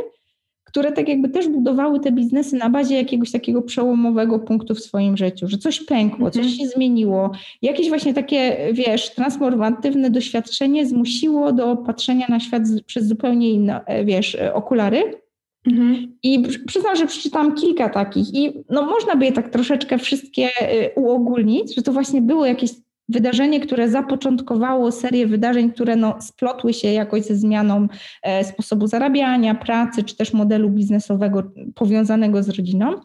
[0.63, 5.17] które tak jakby też budowały te biznesy na bazie jakiegoś takiego przełomowego punktu w swoim
[5.17, 6.31] życiu, że coś pękło, mhm.
[6.31, 13.07] coś się zmieniło, jakieś właśnie takie, wiesz, transformatywne doświadczenie zmusiło do patrzenia na świat przez
[13.07, 15.21] zupełnie inne, e, wiesz, e, okulary.
[15.67, 16.17] Mhm.
[16.23, 20.93] I przyznam, że przeczytałam kilka takich i no można by je tak troszeczkę wszystkie e,
[20.95, 22.71] uogólnić, że to właśnie było jakieś
[23.11, 27.87] wydarzenie, które zapoczątkowało serię wydarzeń, które no, splotły się jakoś ze zmianą
[28.23, 33.01] e, sposobu zarabiania, pracy, czy też modelu biznesowego powiązanego z rodziną.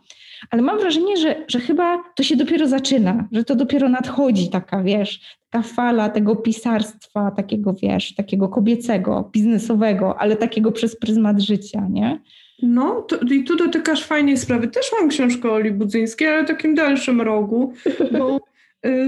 [0.51, 4.83] Ale mam wrażenie, że, że chyba to się dopiero zaczyna, że to dopiero nadchodzi taka,
[4.83, 11.87] wiesz, taka fala tego pisarstwa, takiego, wiesz, takiego kobiecego, biznesowego, ale takiego przez pryzmat życia,
[11.91, 12.21] nie?
[12.63, 14.69] No, to, i tu dotykasz fajnej sprawy.
[14.69, 17.73] Też mam książkę Oli Budzyńskiej, ale w takim dalszym rogu,
[18.19, 18.41] bo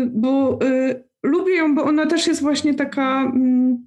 [0.06, 3.86] bo y, lubię ją, bo ona też jest właśnie taka, mm,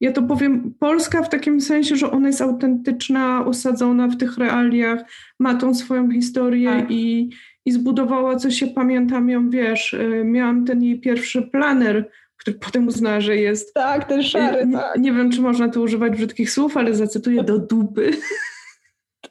[0.00, 5.04] ja to powiem, polska w takim sensie, że ona jest autentyczna, osadzona w tych realiach,
[5.38, 6.90] ma tą swoją historię tak.
[6.90, 7.30] i,
[7.64, 12.86] i zbudowała coś, się pamiętam ją, wiesz, y, miałam ten jej pierwszy planer, który potem
[12.86, 13.74] uznała, że jest...
[13.74, 14.98] Tak, ten szary, nie, tak.
[14.98, 18.10] Nie wiem, czy można tu używać brzydkich słów, ale zacytuję do dupy.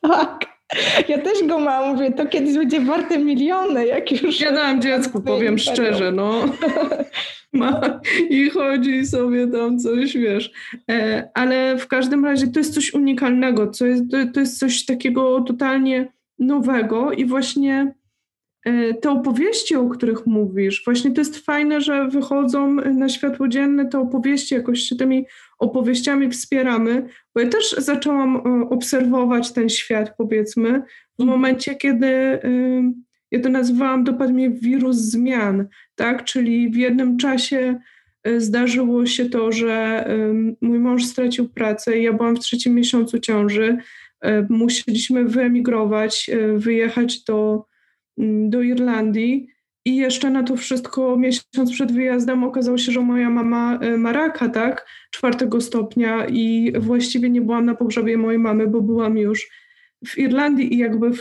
[0.02, 0.51] Tak.
[1.08, 4.42] Ja też go mam, mówię, to kiedyś będzie warte miliony, jak już...
[4.42, 6.34] Ja dałam dziecku, powiem szczerze, no.
[7.54, 10.52] Ma i chodzi sobie tam coś, wiesz.
[10.92, 14.04] E, ale w każdym razie to jest coś unikalnego, co jest,
[14.34, 17.94] to, jest coś takiego totalnie nowego i właśnie
[19.02, 24.00] te opowieści, o których mówisz, właśnie to jest fajne, że wychodzą na światło dzienne te
[24.00, 25.26] opowieści, jakoś się tymi
[25.60, 30.70] opowieściami wspieramy, bo ja też zaczęłam e, obserwować ten świat, powiedzmy,
[31.18, 31.30] w mhm.
[31.30, 32.40] momencie, kiedy
[33.32, 36.24] ja to nazywałam, dopadł mnie wirus zmian, tak?
[36.24, 37.80] Czyli w jednym czasie
[38.24, 40.06] e, zdarzyło się to, że
[40.62, 43.78] mój mąż stracił pracę, ja byłam w trzecim miesiącu ciąży,
[44.22, 47.66] e, musieliśmy wyemigrować, wyjechać do,
[48.50, 49.48] do Irlandii
[49.86, 54.12] i jeszcze na to wszystko miesiąc przed wyjazdem okazało się, że moja mama e, ma
[54.12, 54.86] raka, tak?
[55.12, 59.50] Czwartego stopnia i właściwie nie byłam na pogrzebie mojej mamy, bo byłam już
[60.08, 61.12] w Irlandii i jakby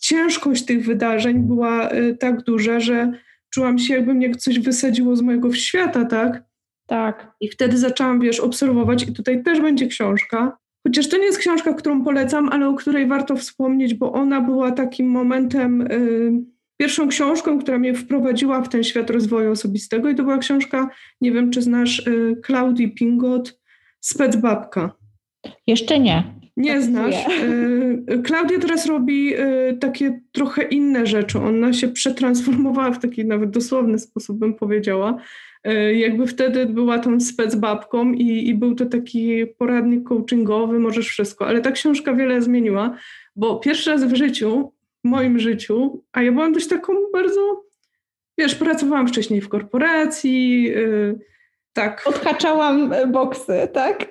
[0.00, 3.12] ciężkość tych wydarzeń była e, tak duża, że
[3.50, 6.42] czułam się, jakby mnie coś wysadziło z mojego świata, tak?
[6.86, 7.32] Tak.
[7.40, 10.58] I wtedy zaczęłam, wiesz, obserwować i tutaj też będzie książka.
[10.86, 14.72] Chociaż to nie jest książka, którą polecam, ale o której warto wspomnieć, bo ona była
[14.72, 15.88] takim momentem...
[15.90, 20.88] Yy, pierwszą książką, która mnie wprowadziła w ten świat rozwoju osobistego i to była książka,
[21.20, 23.60] nie wiem czy znasz, y, Claudii Pingot,
[24.00, 24.96] Specbabka.
[25.66, 26.24] Jeszcze nie.
[26.56, 27.26] Nie znasz.
[27.42, 31.38] Y, Klaudia teraz robi y, takie trochę inne rzeczy.
[31.38, 35.16] Ona się przetransformowała w taki nawet dosłowny sposób, bym powiedziała.
[35.94, 41.46] Jakby wtedy była tą specbabką i, i był to taki poradnik coachingowy, możesz wszystko.
[41.46, 42.96] Ale ta książka wiele zmieniła,
[43.36, 44.72] bo pierwszy raz w życiu
[45.04, 47.64] w moim życiu, a ja byłam dość taką bardzo,
[48.38, 51.18] wiesz, pracowałam wcześniej w korporacji, yy,
[51.74, 52.02] tak.
[52.06, 54.06] Odhaczałam e, boksy, tak?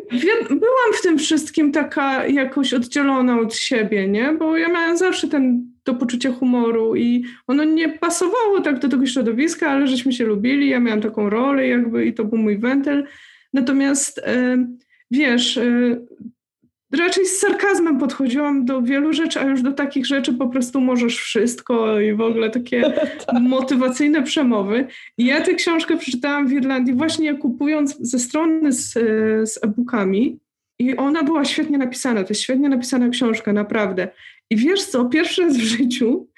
[0.48, 4.32] Byłam w tym wszystkim taka jakoś oddzielona od siebie, nie?
[4.32, 9.06] Bo ja miałam zawsze ten, to poczucie humoru i ono nie pasowało tak do tego
[9.06, 13.06] środowiska, ale żeśmy się lubili, ja miałam taką rolę jakby i to był mój wentyl.
[13.52, 14.20] Natomiast
[15.10, 16.06] wiesz, yy,
[16.96, 21.16] raczej z sarkazmem podchodziłam do wielu rzeczy, a już do takich rzeczy po prostu możesz
[21.16, 22.82] wszystko i w ogóle takie
[23.26, 23.40] tak.
[23.40, 24.86] motywacyjne przemowy.
[25.18, 28.92] I ja tę książkę przeczytałam w Irlandii właśnie kupując ze strony z,
[29.50, 30.38] z e-bookami
[30.78, 32.22] i ona była świetnie napisana.
[32.24, 34.08] To jest świetnie napisana książka, naprawdę.
[34.50, 36.28] I wiesz co, pierwszy raz w życiu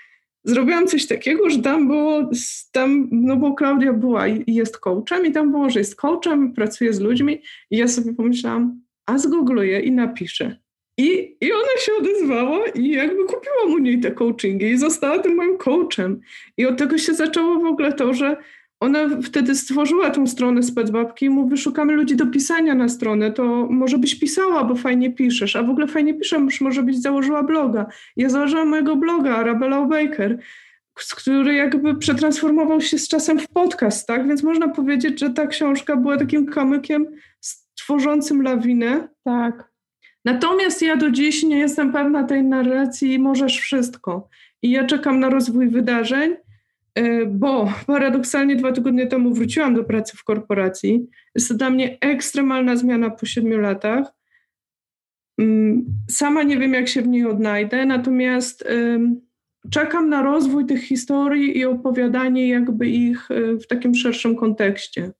[0.44, 2.30] zrobiłam coś takiego, że tam było,
[2.72, 6.92] tam, no bo Klaudia była i jest coachem i tam było, że jest coachem, pracuje
[6.92, 10.56] z ludźmi i ja sobie pomyślałam, a zgoogluję i napiszę.
[10.98, 15.36] I, I ona się odezwała i jakby kupiłam u niej te coachingi i została tym
[15.36, 16.20] moim coachem.
[16.56, 18.36] I od tego się zaczęło w ogóle to, że
[18.80, 23.66] ona wtedy stworzyła tą stronę specbabki i mówi, szukamy ludzi do pisania na stronę, to
[23.70, 27.86] może byś pisała, bo fajnie piszesz, a w ogóle fajnie piszesz, może byś założyła bloga.
[28.16, 30.38] Ja założyłam mojego bloga, Arabella Baker,
[31.16, 34.28] który jakby przetransformował się z czasem w podcast, tak?
[34.28, 37.06] Więc można powiedzieć, że ta książka była takim kamykiem
[37.88, 39.08] tworzącym lawinę.
[39.24, 39.72] Tak.
[40.24, 44.28] Natomiast ja do dziś nie jestem pewna tej narracji możesz wszystko.
[44.62, 46.34] I ja czekam na rozwój wydarzeń,
[46.94, 51.06] e, bo paradoksalnie dwa tygodnie temu wróciłam do pracy w korporacji.
[51.34, 54.12] Jest to dla mnie ekstremalna zmiana po siedmiu latach.
[55.38, 58.64] Mm, sama nie wiem, jak się w niej odnajdę, natomiast
[59.70, 65.12] czekam na rozwój tych historii i opowiadanie jakby ich e, w takim szerszym kontekście.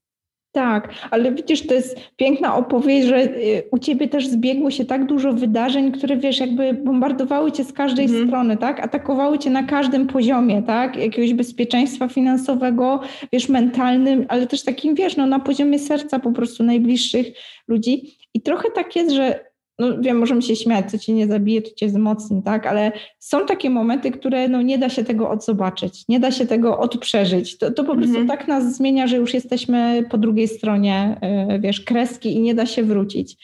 [0.53, 5.07] Tak, ale widzisz, to jest piękna opowieść, że y, u ciebie też zbiegło się tak
[5.07, 8.27] dużo wydarzeń, które wiesz, jakby bombardowały cię z każdej mhm.
[8.27, 8.81] strony, tak?
[8.81, 10.97] Atakowały cię na każdym poziomie, tak?
[10.97, 13.01] Jakiegoś bezpieczeństwa finansowego,
[13.33, 17.27] wiesz, mentalnym, ale też takim, wiesz, no na poziomie serca po prostu najbliższych
[17.69, 18.19] ludzi.
[18.35, 19.48] I trochę tak jest, że
[19.79, 22.67] no wiem, możemy się śmiać, co cię nie zabije, to cię wzmocni, tak?
[22.67, 26.79] Ale są takie momenty, które no nie da się tego odzobaczyć, nie da się tego
[26.79, 27.59] odprzeżyć.
[27.59, 28.27] To, to po prostu mhm.
[28.27, 32.67] tak nas zmienia, że już jesteśmy po drugiej stronie, yy, wiesz, kreski i nie da
[32.67, 33.37] się wrócić.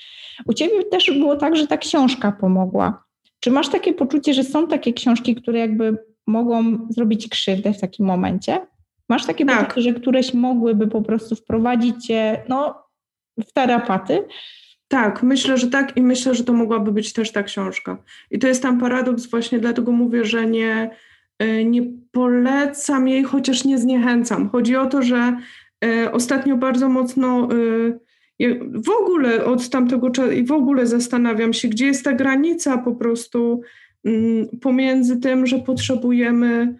[0.46, 3.04] U ciebie też było tak, że ta książka pomogła.
[3.40, 8.06] Czy masz takie poczucie, że są takie książki, które jakby mogą zrobić krzywdę w takim
[8.06, 8.66] momencie?
[9.08, 9.60] Masz takie tak.
[9.60, 12.74] poczucie, że któreś mogłyby po prostu wprowadzić cię no,
[13.38, 14.24] w tarapaty?
[14.88, 17.98] Tak, myślę, że tak i myślę, że to mogłaby być też ta książka.
[18.30, 20.90] I to jest tam paradoks, właśnie dlatego mówię, że nie,
[21.38, 24.48] e, nie polecam jej, chociaż nie zniechęcam.
[24.48, 25.36] Chodzi o to, że
[25.84, 28.14] e, ostatnio bardzo mocno e,
[28.74, 32.94] w ogóle od tamtego czasu i w ogóle zastanawiam się, gdzie jest ta granica po
[32.94, 33.60] prostu
[34.04, 36.78] mm, pomiędzy tym, że potrzebujemy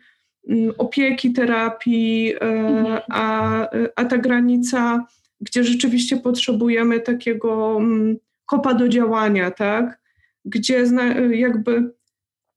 [0.49, 3.01] mm, opieki, terapii, mhm.
[3.11, 5.07] a, a ta granica
[5.41, 8.17] gdzie rzeczywiście potrzebujemy takiego mm,
[8.47, 10.01] kopa do działania, tak?
[10.45, 10.85] Gdzie
[11.31, 11.91] jakby,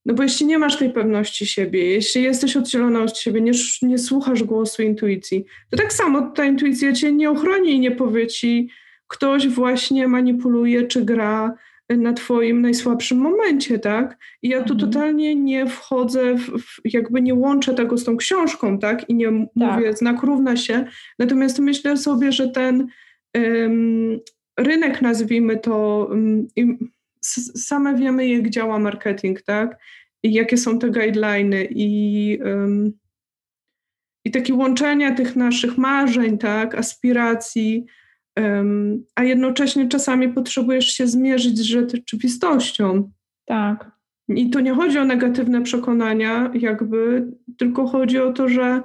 [0.05, 3.97] no bo jeśli nie masz tej pewności siebie, jeśli jesteś oddzielona od siebie, nie, nie
[3.97, 8.69] słuchasz głosu intuicji, to tak samo ta intuicja cię nie ochroni i nie powie ci,
[9.07, 11.57] ktoś właśnie manipuluje czy gra
[11.89, 14.17] na twoim najsłabszym momencie, tak?
[14.41, 14.91] I ja tu mhm.
[14.91, 19.09] totalnie nie wchodzę, w, w, jakby nie łączę tego z tą książką, tak?
[19.09, 19.45] I nie tak.
[19.55, 20.85] mówię, znak równa się.
[21.19, 22.87] Natomiast myślę sobie, że ten
[23.35, 24.19] um,
[24.59, 26.47] rynek, nazwijmy to, um,
[27.55, 29.79] same wiemy, jak działa marketing, tak?
[30.23, 32.91] I jakie są te guideliny i, um,
[34.25, 36.75] i takie łączenia tych naszych marzeń, tak?
[36.75, 37.85] Aspiracji,
[39.15, 43.11] a jednocześnie czasami potrzebujesz się zmierzyć z rzeczywistością.
[43.45, 43.91] Tak.
[44.29, 48.81] I tu nie chodzi o negatywne przekonania, jakby, tylko chodzi o to, że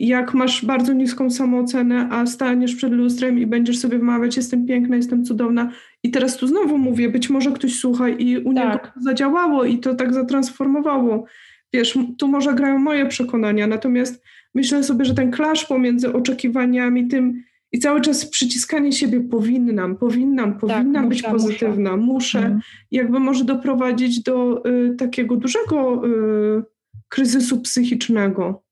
[0.00, 4.96] jak masz bardzo niską samoocenę, a staniesz przed lustrem i będziesz sobie wymawiać, jestem piękna,
[4.96, 5.72] jestem cudowna.
[6.02, 8.64] I teraz tu znowu mówię, być może ktoś słucha i u tak.
[8.64, 11.24] niego zadziałało i to tak zatransformowało.
[11.72, 17.42] Wiesz, tu może grają moje przekonania, natomiast myślę sobie, że ten klasz pomiędzy oczekiwaniami, tym,
[17.72, 22.38] i cały czas przyciskanie siebie powinnam, powinnam, tak, powinnam tak, być muszę, pozytywna, muszę, muszę
[22.38, 22.60] mhm.
[22.90, 26.62] jakby może doprowadzić do y, takiego dużego y,
[27.08, 28.62] kryzysu psychicznego.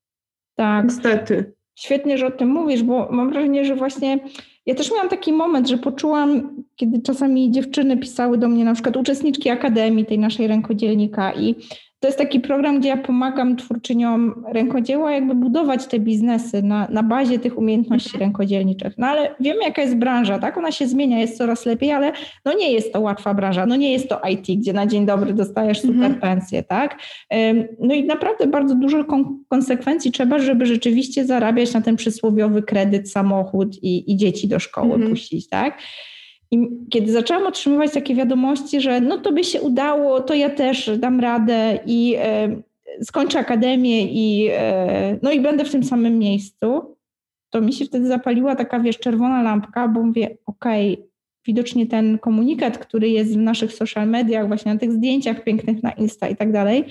[0.55, 0.85] Tak.
[0.85, 1.53] Niestety.
[1.75, 4.19] Świetnie, że o tym mówisz, bo mam wrażenie, że właśnie
[4.65, 8.97] ja też miałam taki moment, że poczułam, kiedy czasami dziewczyny pisały do mnie, na przykład
[8.97, 11.55] uczestniczki akademii tej naszej rękodzielnika i
[12.01, 17.03] to jest taki program, gdzie ja pomagam twórczyniom rękodzieła jakby budować te biznesy na, na
[17.03, 18.21] bazie tych umiejętności mhm.
[18.21, 18.93] rękodzielniczych.
[18.97, 20.57] No ale wiemy, jaka jest branża, tak?
[20.57, 22.11] Ona się zmienia, jest coraz lepiej, ale
[22.45, 25.33] no nie jest to łatwa branża, no nie jest to IT, gdzie na dzień dobry
[25.33, 26.19] dostajesz super mhm.
[26.19, 26.99] pensję, tak?
[27.79, 29.05] No i naprawdę bardzo dużo
[29.49, 34.93] konsekwencji trzeba, żeby rzeczywiście zarabiać na ten przysłowiowy kredyt, samochód i, i dzieci do szkoły
[34.93, 35.09] mhm.
[35.09, 35.77] puścić, tak?
[36.51, 40.91] I kiedy zaczęłam otrzymywać takie wiadomości, że no to by się udało, to ja też
[40.97, 42.61] dam radę i e,
[43.01, 46.95] skończę akademię i, e, no i będę w tym samym miejscu,
[47.49, 51.07] to mi się wtedy zapaliła taka, wiesz, czerwona lampka, bo mówię, okej, okay,
[51.47, 55.91] widocznie ten komunikat, który jest w naszych social mediach, właśnie na tych zdjęciach pięknych na
[55.91, 56.85] Insta i tak dalej,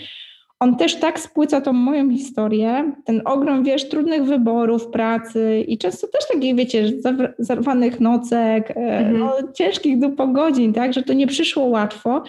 [0.61, 6.07] on też tak spłyca tą moją historię, ten ogrom, wiesz, trudnych wyborów, pracy i często
[6.07, 6.93] też takich, wiecie,
[7.39, 9.19] zarwanych nocek, e, mhm.
[9.19, 12.23] no, ciężkich do godzin, tak, że to nie przyszło łatwo.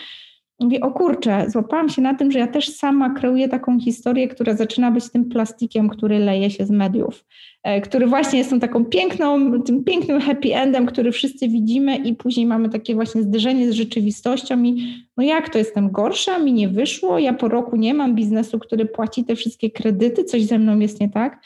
[0.62, 4.56] Mówię, o kurczę, złapałam się na tym, że ja też sama kreuję taką historię, która
[4.56, 7.26] zaczyna być tym plastikiem, który leje się z mediów,
[7.64, 12.16] e, który właśnie jest tą taką piękną, tym pięknym happy endem, który wszyscy widzimy i
[12.16, 16.70] później mamy takie właśnie zderzenie z rzeczywistością i no jak to, jestem gorsza, mi nie
[16.70, 20.80] wyszło, ja po roku nie mam biznesu, który płaci te wszystkie kredyty, coś ze mną
[20.80, 21.42] jest nie tak.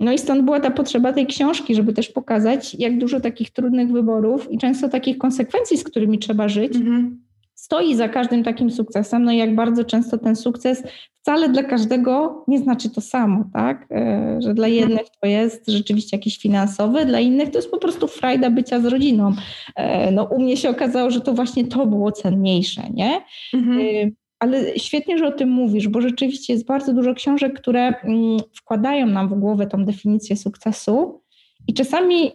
[0.00, 3.92] No i stąd była ta potrzeba tej książki, żeby też pokazać, jak dużo takich trudnych
[3.92, 7.31] wyborów i często takich konsekwencji, z którymi trzeba żyć, mhm
[7.72, 10.82] stoi za każdym takim sukcesem, no i jak bardzo często ten sukces
[11.20, 13.86] wcale dla każdego nie znaczy to samo, tak?
[13.90, 14.72] E, że dla mhm.
[14.72, 18.84] jednych to jest rzeczywiście jakiś finansowy, dla innych to jest po prostu frajda bycia z
[18.84, 19.32] rodziną.
[19.76, 23.20] E, no u mnie się okazało, że to właśnie to było cenniejsze, nie?
[23.54, 23.80] Mhm.
[23.80, 28.38] E, ale świetnie, że o tym mówisz, bo rzeczywiście jest bardzo dużo książek, które mm,
[28.54, 31.22] wkładają nam w głowę tą definicję sukcesu
[31.68, 32.32] i czasami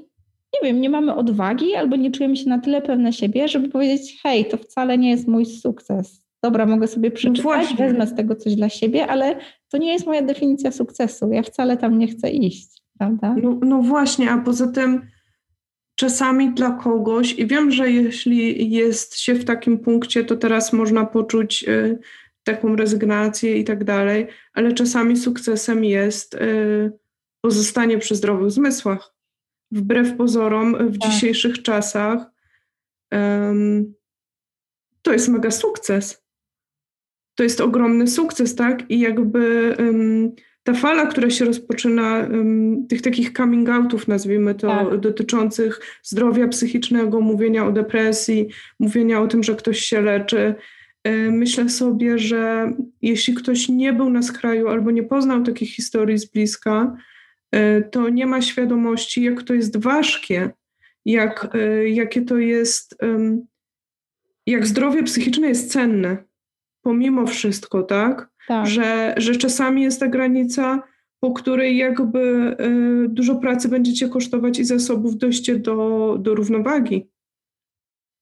[0.63, 4.19] nie wiem, nie mamy odwagi albo nie czujemy się na tyle pewne siebie, żeby powiedzieć,
[4.23, 6.27] hej, to wcale nie jest mój sukces.
[6.43, 9.35] Dobra, mogę sobie przeczytać, no wezmę z tego coś dla siebie, ale
[9.69, 11.31] to nie jest moja definicja sukcesu.
[11.31, 13.35] Ja wcale tam nie chcę iść, prawda?
[13.41, 15.01] No, no właśnie, a poza tym
[15.95, 21.05] czasami dla kogoś, i wiem, że jeśli jest się w takim punkcie, to teraz można
[21.05, 21.99] poczuć y,
[22.43, 26.91] taką rezygnację i tak dalej, ale czasami sukcesem jest y,
[27.41, 29.16] pozostanie przy zdrowych zmysłach
[29.71, 31.11] wbrew pozorom w tak.
[31.11, 32.31] dzisiejszych czasach
[33.11, 33.93] um,
[35.01, 36.23] to jest mega sukces.
[37.35, 38.91] To jest ogromny sukces, tak?
[38.91, 40.31] I jakby um,
[40.63, 44.99] ta fala, która się rozpoczyna, um, tych takich coming outów, nazwijmy to, tak.
[44.99, 48.47] dotyczących zdrowia psychicznego, mówienia o depresji,
[48.79, 50.55] mówienia o tym, że ktoś się leczy.
[51.03, 56.17] E, myślę sobie, że jeśli ktoś nie był na skraju albo nie poznał takich historii
[56.17, 56.97] z bliska,
[57.91, 60.49] to nie ma świadomości, jak to jest ważkie,
[61.05, 62.97] jak, e, jakie to jest,
[64.45, 66.17] jak zdrowie psychiczne jest cenne,
[66.81, 68.29] pomimo wszystko, tak?
[68.47, 68.67] tak.
[68.67, 70.83] Że, że czasami jest ta granica,
[71.19, 77.09] po której jakby e, dużo pracy będziecie kosztować i zasobów dojście do, do równowagi,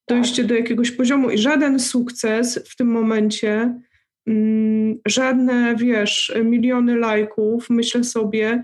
[0.10, 0.50] dojście tak.
[0.50, 1.30] do jakiegoś poziomu.
[1.30, 3.80] I żaden sukces w tym momencie,
[4.28, 8.64] mm, żadne, wiesz, miliony lajków, myślę sobie,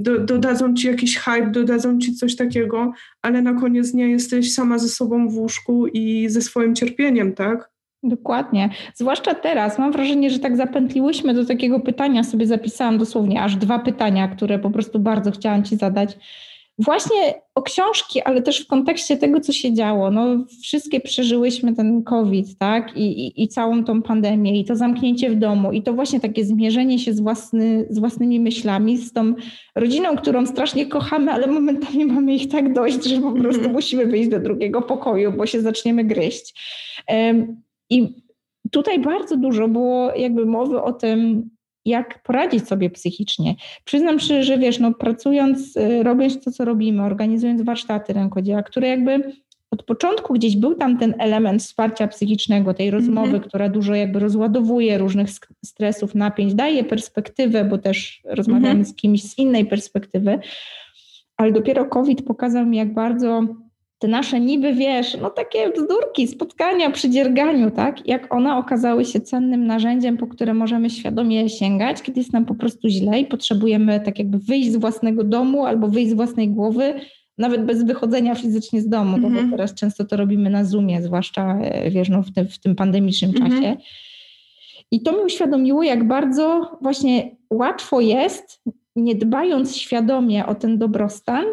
[0.00, 4.78] do, dodadzą ci jakiś hype, dodadzą ci coś takiego, ale na koniec dnia jesteś sama
[4.78, 7.70] ze sobą w łóżku i ze swoim cierpieniem, tak?
[8.02, 8.70] Dokładnie.
[8.94, 9.78] Zwłaszcza teraz.
[9.78, 14.58] Mam wrażenie, że tak zapętliłyśmy do takiego pytania, sobie zapisałam dosłownie aż dwa pytania, które
[14.58, 16.18] po prostu bardzo chciałam Ci zadać
[16.78, 20.10] właśnie o książki, ale też w kontekście tego, co się działo.
[20.10, 22.96] No, wszystkie przeżyłyśmy ten COVID, tak?
[22.96, 26.44] I, i, I, całą tą pandemię, i to zamknięcie w domu, i to właśnie takie
[26.44, 29.34] zmierzenie się z, własny, z własnymi myślami, z tą
[29.74, 33.72] rodziną, którą strasznie kochamy, ale momentami mamy ich tak dość, że po prostu -hmm.
[33.72, 36.54] musimy wyjść do drugiego pokoju, bo się zaczniemy gryźć.
[37.08, 38.08] Um, I
[38.70, 41.50] tutaj bardzo dużo było jakby mowy o tym,
[41.86, 43.54] jak poradzić sobie psychicznie.
[43.84, 48.88] Przyznam szczerze, że wiesz, no pracując, y, robiąc to, co robimy, organizując warsztaty rękodzieła, które
[48.88, 49.32] jakby
[49.70, 53.48] od początku gdzieś był tam ten element wsparcia psychicznego, tej rozmowy, mm -hmm.
[53.48, 55.28] która dużo jakby rozładowuje różnych
[55.64, 58.88] stresów, napięć, daje perspektywę, bo też rozmawiamy mm -hmm.
[58.88, 60.38] z kimś z innej perspektywy,
[61.36, 63.46] ale dopiero COVID pokazał mi, jak bardzo
[63.98, 69.20] te nasze niby, wiesz, no takie bzdurki, spotkania przy dzierganiu, tak, jak one okazały się
[69.20, 74.00] cennym narzędziem, po które możemy świadomie sięgać, kiedy jest nam po prostu źle i potrzebujemy
[74.00, 76.94] tak jakby wyjść z własnego domu albo wyjść z własnej głowy,
[77.38, 79.50] nawet bez wychodzenia fizycznie z domu, bo mhm.
[79.50, 83.32] teraz często to robimy na Zoomie, zwłaszcza, e, wiesz, no, w, tym, w tym pandemicznym
[83.32, 83.38] -hmm.
[83.38, 83.76] czasie.
[84.90, 88.62] I to mi uświadomiło, jak bardzo właśnie łatwo jest,
[88.96, 91.44] nie dbając świadomie o ten dobrostan,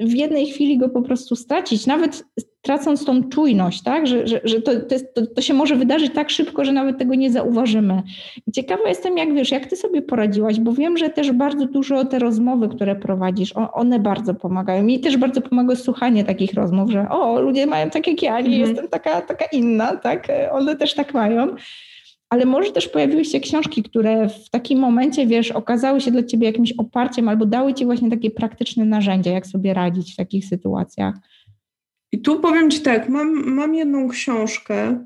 [0.00, 2.24] w jednej chwili go po prostu stracić, nawet
[2.62, 4.06] tracąc tą czujność, tak?
[4.06, 4.72] że, że, że to,
[5.14, 8.02] to, to, się może wydarzyć tak szybko, że nawet tego nie zauważymy.
[8.46, 12.04] I ciekawa jestem, jak wiesz, jak ty sobie poradziłaś, bo wiem, że też bardzo dużo
[12.04, 14.82] te rozmowy, które prowadzisz, one bardzo pomagają.
[14.82, 18.56] Mi też bardzo pomaga słuchanie takich rozmów, że o, ludzie mają tak jak ja, nie
[18.56, 18.68] mhm.
[18.68, 20.28] jestem taka, taka inna, tak?
[20.52, 21.56] One też tak mają
[22.30, 26.46] ale może też pojawiły się książki, które w takim momencie, wiesz, okazały się dla ciebie
[26.46, 31.14] jakimś oparciem albo dały ci właśnie takie praktyczne narzędzia, jak sobie radzić w takich sytuacjach.
[32.12, 35.04] I tu powiem ci tak, mam, mam jedną książkę,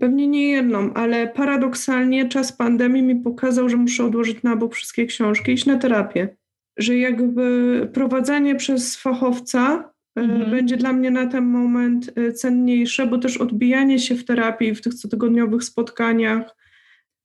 [0.00, 5.06] pewnie nie jedną, ale paradoksalnie czas pandemii mi pokazał, że muszę odłożyć na bok wszystkie
[5.06, 6.36] książki i iść na terapię.
[6.76, 10.50] Że jakby prowadzenie przez fachowca mhm.
[10.50, 14.80] będzie dla mnie na ten moment e, cenniejsze, bo też odbijanie się w terapii, w
[14.80, 16.56] tych cotygodniowych spotkaniach,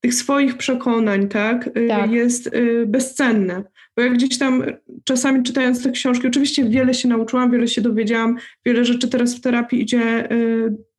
[0.02, 2.12] tych swoich przekonań, tak, e, tak.
[2.12, 2.50] jest
[2.88, 3.64] bezcenne.
[3.98, 4.64] Bo jak gdzieś tam
[5.04, 9.42] czasami czytając te książki, oczywiście wiele się nauczyłam, wiele się dowiedziałam, wiele rzeczy teraz w
[9.42, 10.30] terapii idzie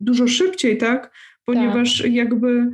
[0.00, 1.12] dużo szybciej, tak?
[1.44, 2.12] Ponieważ tak.
[2.12, 2.70] jakby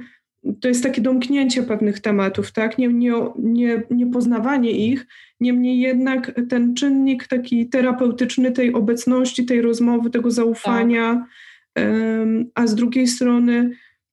[0.61, 2.79] to jest takie domknięcie pewnych tematów, tak?
[2.79, 5.07] Nie, nie, nie, nie poznawanie ich,
[5.41, 11.27] niemniej jednak ten czynnik taki terapeutyczny tej obecności, tej rozmowy, tego zaufania,
[11.75, 11.85] tak.
[12.55, 13.71] a z drugiej strony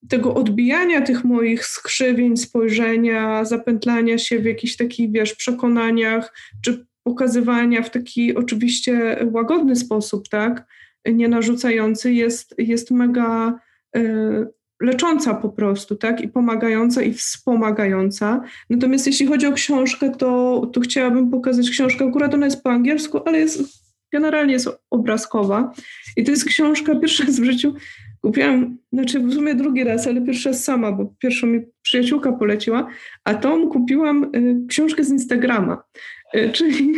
[0.10, 7.82] tego odbijania tych moich skrzywień spojrzenia, zapętlania się w jakichś takich, wiesz, przekonaniach, czy pokazywania
[7.82, 10.66] w taki oczywiście łagodny sposób, tak,
[11.06, 13.60] nie narzucający, jest, jest mega
[13.98, 14.48] y,
[14.84, 18.42] lecząca po prostu, tak, i pomagająca, i wspomagająca.
[18.70, 23.20] Natomiast jeśli chodzi o książkę, to, to chciałabym pokazać książkę, akurat ona jest po angielsku,
[23.26, 25.74] ale jest generalnie jest obrazkowa.
[26.18, 27.74] I to jest książka pierwsza w życiu,
[28.24, 32.88] Kupiłam, znaczy w sumie drugi raz, ale pierwszy raz sama, bo pierwszą mi przyjaciółka poleciła,
[33.24, 35.84] a tą kupiłam y, książkę z Instagrama.
[36.36, 36.94] Y, czyli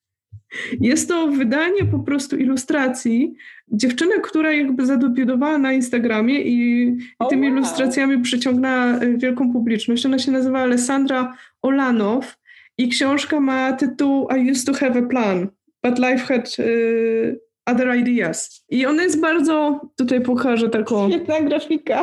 [0.90, 3.34] jest to wydanie po prostu ilustracji
[3.70, 7.56] dziewczyny, która jakby zadebiutowała na Instagramie i, i tymi wow.
[7.56, 10.06] ilustracjami przyciągnęła y, wielką publiczność.
[10.06, 12.36] Ona się nazywa Alessandra Olanow
[12.78, 15.48] i książka ma tytuł I used to have a plan,
[15.82, 16.56] but life had...
[16.58, 18.64] Y, Other Ideas.
[18.70, 21.08] I ona jest bardzo, tutaj pokażę taką...
[21.10, 22.02] Świetna grafika.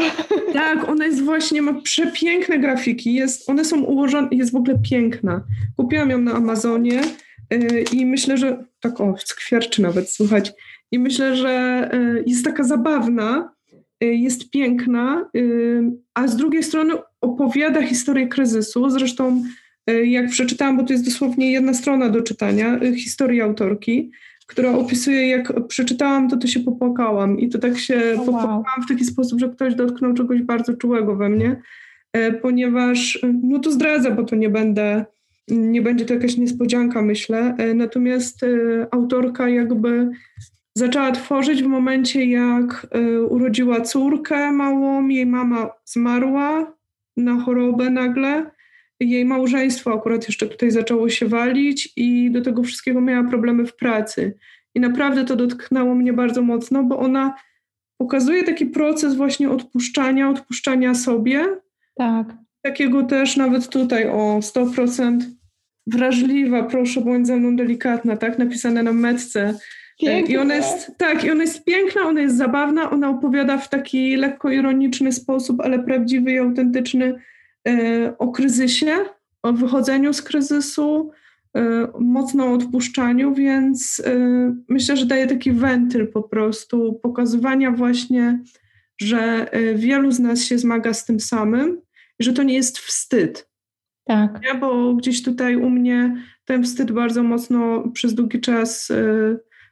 [0.54, 5.44] Tak, ona jest właśnie, ma przepiękne grafiki, jest, one są ułożone, jest w ogóle piękna.
[5.78, 7.02] Kupiłam ją na Amazonie
[7.52, 10.54] yy, i myślę, że, tak o, skwierczy nawet, słuchać.
[10.92, 13.54] I myślę, że yy, jest taka zabawna,
[14.02, 15.82] yy, jest piękna, y,
[16.14, 19.44] a z drugiej strony opowiada historię kryzysu, zresztą
[20.04, 24.12] jak przeczytałam, bo to jest dosłownie jedna strona do czytania, historii autorki,
[24.48, 27.40] która opisuje, jak przeczytałam, to to się popłakałam.
[27.40, 28.86] I to tak się oh, popłakałam wow.
[28.86, 31.62] w taki sposób, że ktoś dotknął czegoś bardzo czułego we mnie,
[32.14, 35.06] e, ponieważ, no to zdradzę, bo to nie będę,
[35.48, 38.48] nie będzie to jakaś niespodzianka, myślę, e, natomiast e,
[38.92, 40.10] autorka jakby
[40.78, 42.88] zaczęła tworzyć w momencie, jak
[43.30, 46.74] urodziła córkę małą, jej mama zmarła
[47.18, 48.52] na chorobę nagle,
[49.00, 53.76] jej małżeństwo akurat jeszcze tutaj zaczęło się walić i do tego wszystkiego miała problemy w
[53.76, 54.38] pracy.
[54.76, 57.36] I naprawdę to dotknęło mnie bardzo mocno, bo ona
[57.98, 61.46] pokazuje taki proces właśnie odpuszczania, odpuszczania sobie.
[61.96, 62.28] Tak.
[62.62, 65.20] Takiego też nawet tutaj o 100%
[65.88, 68.40] wrażliwa, proszę bądź ze mną delikatna, tak?
[68.40, 69.58] Napisane na metce.
[70.00, 70.34] Piękne.
[70.34, 74.16] I ona jest, tak, i ona jest piękna, ona jest zabawna, ona opowiada w taki
[74.16, 77.20] lekko ironiczny sposób, ale prawdziwy i autentyczny
[77.68, 78.96] E, o kryzysie,
[79.44, 81.12] o wychodzeniu z kryzysu,
[81.58, 84.14] e, mocno odpuszczaniu, więc e,
[84.70, 88.44] myślę, że daje taki wentyl po prostu pokazywania właśnie,
[89.02, 91.82] że wielu z nas się zmaga z tym samym
[92.20, 93.50] i że to nie jest wstyd.
[94.04, 94.40] Tak.
[94.44, 98.92] Ja, bo gdzieś tutaj u mnie ten wstyd bardzo mocno przez długi czas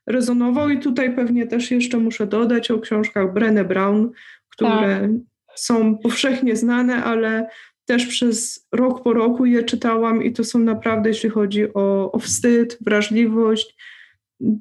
[0.08, 4.12] rezonował i tutaj pewnie też jeszcze muszę dodać o książkach Brené Brown,
[4.50, 5.12] które tak.
[5.56, 7.48] są powszechnie znane, ale
[7.86, 12.20] też przez rok po roku je czytałam i to są naprawdę, jeśli chodzi o, o
[12.20, 13.76] wstyd, wrażliwość,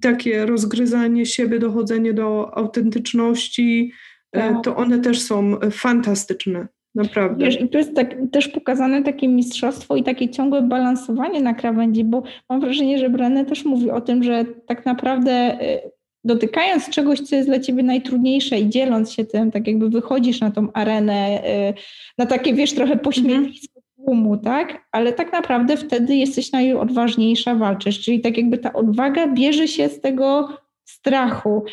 [0.01, 3.93] takie rozgryzanie siebie, dochodzenie do autentyczności,
[4.33, 4.65] e, tak.
[4.65, 6.69] to one też są fantastyczne.
[6.95, 7.45] Naprawdę.
[7.45, 12.05] Wiesz, i tu jest tak, też pokazane takie mistrzostwo i takie ciągłe balansowanie na krawędzi,
[12.05, 15.91] bo mam wrażenie, że Brené też mówi o tym, że tak naprawdę e,
[16.25, 20.51] dotykając czegoś, co jest dla ciebie najtrudniejsze i dzieląc się tym, tak jakby wychodzisz na
[20.51, 21.75] tą arenę, y,
[22.19, 24.87] na takie, wiesz, trochę pośmiewisko tłumu, tak?
[24.93, 30.01] Ale tak naprawdę wtedy jesteś najodważniejsza, walczysz, czyli tak jakby ta odwaga bierze się z
[30.01, 30.49] tego
[30.85, 31.65] strachu.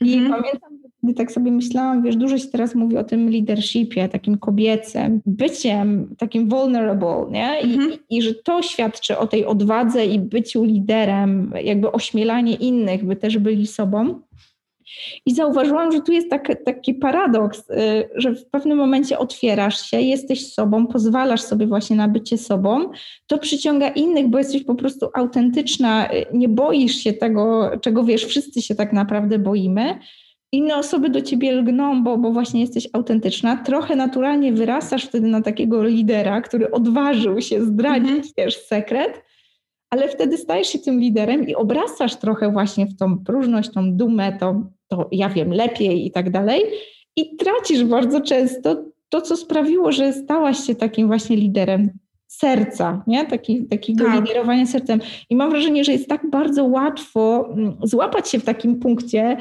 [0.00, 0.42] I mhm.
[0.42, 0.71] pamiętam,
[1.02, 6.14] gdy tak sobie myślałam, wiesz, dużo się teraz mówi o tym leadershipie, takim kobiecym, byciem
[6.18, 7.60] takim vulnerable, nie?
[7.60, 7.92] I, mhm.
[7.92, 13.16] i, I, że to świadczy o tej odwadze i byciu liderem, jakby ośmielanie innych, by
[13.16, 14.20] też byli sobą.
[15.26, 17.74] I zauważyłam, że tu jest tak, taki paradoks, y,
[18.14, 22.90] że w pewnym momencie otwierasz się, jesteś sobą, pozwalasz sobie właśnie na bycie sobą,
[23.26, 28.24] to przyciąga innych, bo jesteś po prostu autentyczna, y, nie boisz się tego, czego wiesz,
[28.24, 29.98] wszyscy się tak naprawdę boimy.
[30.52, 33.56] Inne osoby do ciebie lgną, bo, bo właśnie jesteś autentyczna.
[33.56, 38.32] Trochę naturalnie wyrastasz wtedy na takiego lidera, który odważył się zdradzić -hmm.
[38.36, 39.22] wiesz, sekret
[39.92, 44.38] ale wtedy stajesz się tym liderem i obracasz trochę właśnie w tą próżność, tą dumę,
[44.40, 46.62] to, to ja wiem lepiej i tak dalej.
[47.16, 51.90] I tracisz bardzo często to, co sprawiło, że stałaś się takim właśnie liderem
[52.38, 53.26] serca, nie?
[53.26, 54.14] Taki, takiego tak.
[54.14, 55.00] liderowania sercem.
[55.30, 59.36] I mam wrażenie, że jest tak bardzo łatwo mm, złapać się w takim punkcie.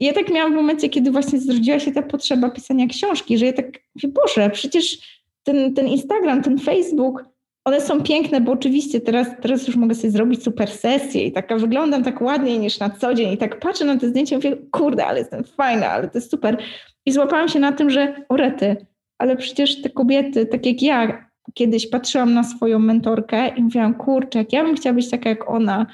[0.00, 3.52] Ja tak miałam w momencie, kiedy właśnie zrodziła się ta potrzeba pisania książki, że ja
[3.52, 4.98] tak mówię, Boże, przecież
[5.42, 7.24] ten, ten Instagram, ten Facebook,
[7.64, 11.56] one są piękne, bo oczywiście teraz, teraz już mogę sobie zrobić super sesję i taka
[11.56, 14.56] wyglądam tak ładniej niż na co dzień i tak patrzę na te zdjęcia i mówię,
[14.70, 16.58] kurde, ale jestem fajna, ale to jest super.
[17.06, 18.86] I złapałam się na tym, że orety,
[19.18, 24.38] ale przecież te kobiety, tak jak ja, kiedyś patrzyłam na swoją mentorkę i mówiłam, kurczę,
[24.38, 25.86] jak ja bym chciała być taka jak ona,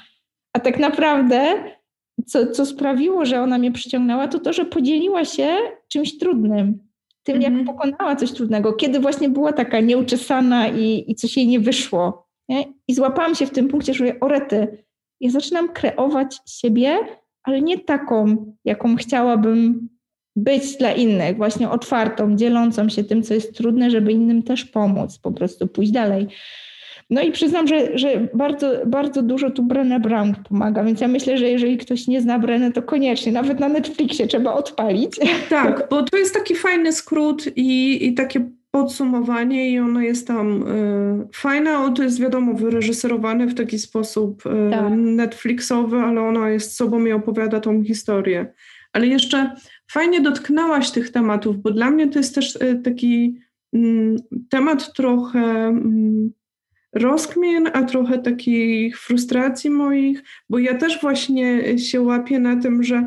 [0.53, 1.63] a tak naprawdę
[2.25, 6.91] co, co sprawiło, że ona mnie przyciągnęła, to to, że podzieliła się czymś trudnym
[7.23, 7.43] tym, mm -hmm.
[7.43, 7.77] jak mhm.
[7.77, 12.27] pokonała coś trudnego, kiedy właśnie była taka nieuczesana i, i coś jej nie wyszło.
[12.49, 12.65] Nie?
[12.87, 14.85] I złapałam się w tym punkcie, że o rety,
[15.19, 16.97] ja zaczynam kreować siebie,
[17.43, 19.89] ale nie taką, jaką chciałabym
[20.35, 25.17] być dla innych, właśnie otwartą, dzielącą się tym, co jest trudne, żeby innym też pomóc,
[25.17, 26.27] po prostu pójść dalej.
[27.09, 31.37] No i przyznam, że, że bardzo, bardzo dużo tu Brené Brown pomaga, więc ja myślę,
[31.37, 35.19] że jeżeli ktoś nie zna Brené, to koniecznie, nawet na Netflixie trzeba odpalić.
[35.49, 40.67] Tak, bo to jest taki fajny skrót i, i takie podsumowanie i ono jest tam
[41.23, 44.93] y, fajne, on to jest wiadomo wyreżyserowane w taki sposób y, tak.
[44.95, 48.53] Netflixowy, ale ona jest sobą i opowiada tą historię.
[48.93, 49.55] Ale jeszcze
[49.91, 53.39] fajnie dotknęłaś tych tematów, bo dla mnie to jest też y, taki
[53.73, 54.15] mm,
[54.49, 56.31] temat trochę mm,
[56.93, 63.05] rozkmin, a trochę takich frustracji moich, bo ja też właśnie się łapię na tym, że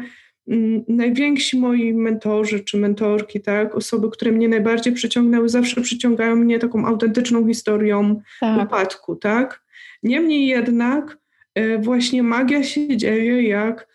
[0.48, 6.58] mm, najwięksi moi mentorzy czy mentorki, tak, osoby, które mnie najbardziej przyciągnęły, zawsze przyciągają mnie
[6.58, 8.66] taką autentyczną historią tak.
[8.66, 9.64] upadku, tak.
[10.02, 11.18] Niemniej jednak
[11.54, 13.93] e, właśnie magia się dzieje, jak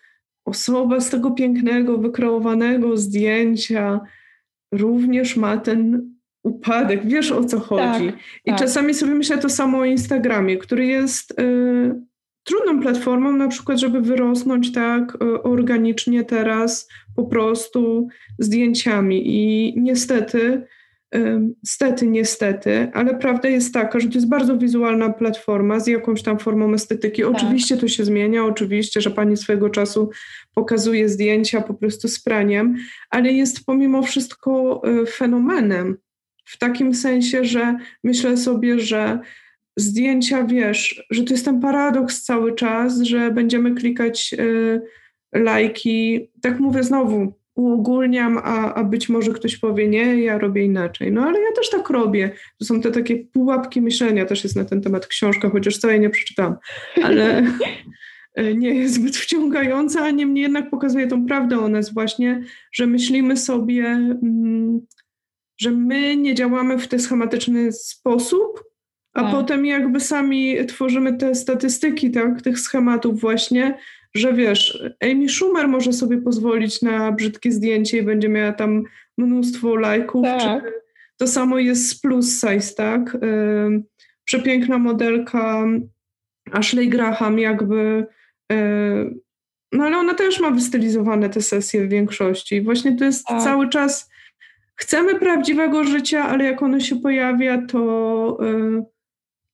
[0.50, 4.00] osoba z tego pięknego, wykreowanego zdjęcia
[4.72, 6.10] również ma ten
[6.42, 8.06] upadek, wiesz o co chodzi.
[8.06, 8.58] Tak, I tak.
[8.58, 12.00] czasami sobie myślę to samo o Instagramie, który jest y,
[12.44, 19.22] trudną platformą, na przykład, żeby wyrosnąć tak y, organicznie teraz po prostu zdjęciami.
[19.24, 20.66] I niestety,
[21.66, 26.38] stety, niestety, ale prawda jest taka, że to jest bardzo wizualna platforma z jakąś tam
[26.38, 27.22] formą estetyki.
[27.22, 27.30] Tak.
[27.30, 30.10] Oczywiście to się zmienia, oczywiście, że pani swojego czasu
[30.54, 32.76] pokazuje zdjęcia po prostu z praniem,
[33.10, 35.96] ale jest pomimo wszystko y, fenomenem
[36.44, 39.18] w takim sensie, że myślę sobie, że
[39.76, 44.80] zdjęcia, wiesz, że to jest ten paradoks cały czas, że będziemy klikać y,
[45.34, 46.30] lajki.
[46.42, 51.12] Tak mówię znowu, uogólniam, a, a być może ktoś powie, nie, ja robię inaczej.
[51.12, 52.30] No ale ja też tak robię.
[52.58, 56.10] To są te takie pułapki myślenia, też jest na ten temat książka, chociaż całej nie
[56.10, 56.56] przeczytałam,
[57.02, 57.42] ale
[58.56, 62.42] nie jest zbyt wciągająca, a niemniej jednak pokazuje tą prawdę o nas właśnie,
[62.72, 63.84] że myślimy sobie...
[63.84, 64.80] Mm,
[65.60, 68.64] że my nie działamy w ten schematyczny sposób,
[69.14, 69.30] a tak.
[69.30, 73.78] potem jakby sami tworzymy te statystyki tak, tych schematów właśnie,
[74.14, 78.82] że wiesz, Amy Schumer może sobie pozwolić na brzydkie zdjęcie i będzie miała tam
[79.18, 80.72] mnóstwo lajków, tak.
[81.16, 83.16] to samo jest z plus size, tak?
[84.24, 85.64] Przepiękna modelka
[86.52, 88.06] Ashley Graham jakby
[89.72, 92.56] no ale ona też ma wystylizowane te sesje w większości.
[92.56, 93.42] I właśnie to jest tak.
[93.42, 94.10] cały czas
[94.74, 98.38] chcemy prawdziwego życia, ale jak ono się pojawia, to,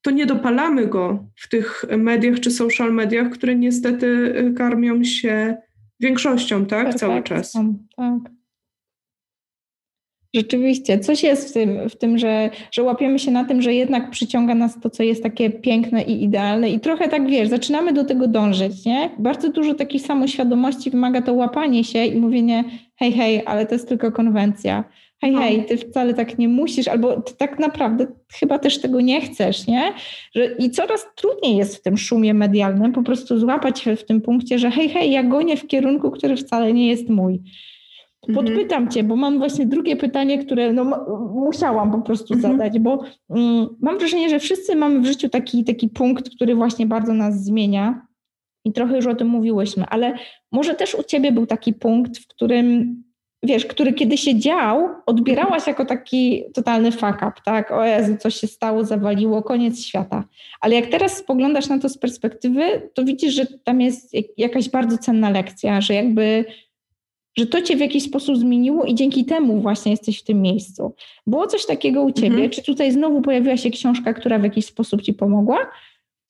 [0.07, 5.57] to nie dopalamy go w tych mediach czy social mediach, które niestety y, karmią się
[6.01, 6.95] większością, tak?
[6.95, 7.53] Cały czas.
[7.97, 8.19] Tak.
[10.35, 14.11] Rzeczywiście, coś jest w tym, w tym że, że łapiemy się na tym, że jednak
[14.11, 18.05] przyciąga nas to, co jest takie piękne i idealne i trochę tak, wiesz, zaczynamy do
[18.05, 19.11] tego dążyć, nie?
[19.19, 22.65] Bardzo dużo takiej samoświadomości wymaga to łapanie się i mówienie
[22.97, 24.85] hej, hej, ale to jest tylko konwencja
[25.21, 25.41] hej, no.
[25.41, 29.67] hej, ty wcale tak nie musisz, albo ty tak naprawdę chyba też tego nie chcesz,
[29.67, 29.93] nie?
[30.35, 34.21] Że, I coraz trudniej jest w tym szumie medialnym po prostu złapać się w tym
[34.21, 37.43] punkcie, że hej, hej, ja gonię w kierunku, który wcale nie jest mój.
[38.29, 38.47] Mhm.
[38.47, 42.55] Podpytam cię, bo mam właśnie drugie pytanie, które no, musiałam po prostu mhm.
[42.55, 46.87] zadać, bo mm, mam wrażenie, że wszyscy mamy w życiu taki, taki punkt, który właśnie
[46.87, 48.07] bardzo nas zmienia
[48.65, 50.19] i trochę już o tym mówiłyśmy, ale
[50.53, 53.03] może też u ciebie był taki punkt, w którym
[53.43, 57.71] wiesz, który kiedy się dział, odbierałaś jako taki totalny fuck up, tak?
[57.71, 60.25] O Jezu, coś się stało, zawaliło, koniec świata.
[60.61, 64.99] Ale jak teraz spoglądasz na to z perspektywy, to widzisz, że tam jest jakaś bardzo
[64.99, 66.45] cenna lekcja, że jakby
[67.37, 70.95] że to cię w jakiś sposób zmieniło i dzięki temu właśnie jesteś w tym miejscu.
[71.27, 72.29] Było coś takiego u ciebie?
[72.29, 72.51] Mhm.
[72.51, 75.59] Czy tutaj znowu pojawiła się książka, która w jakiś sposób ci pomogła?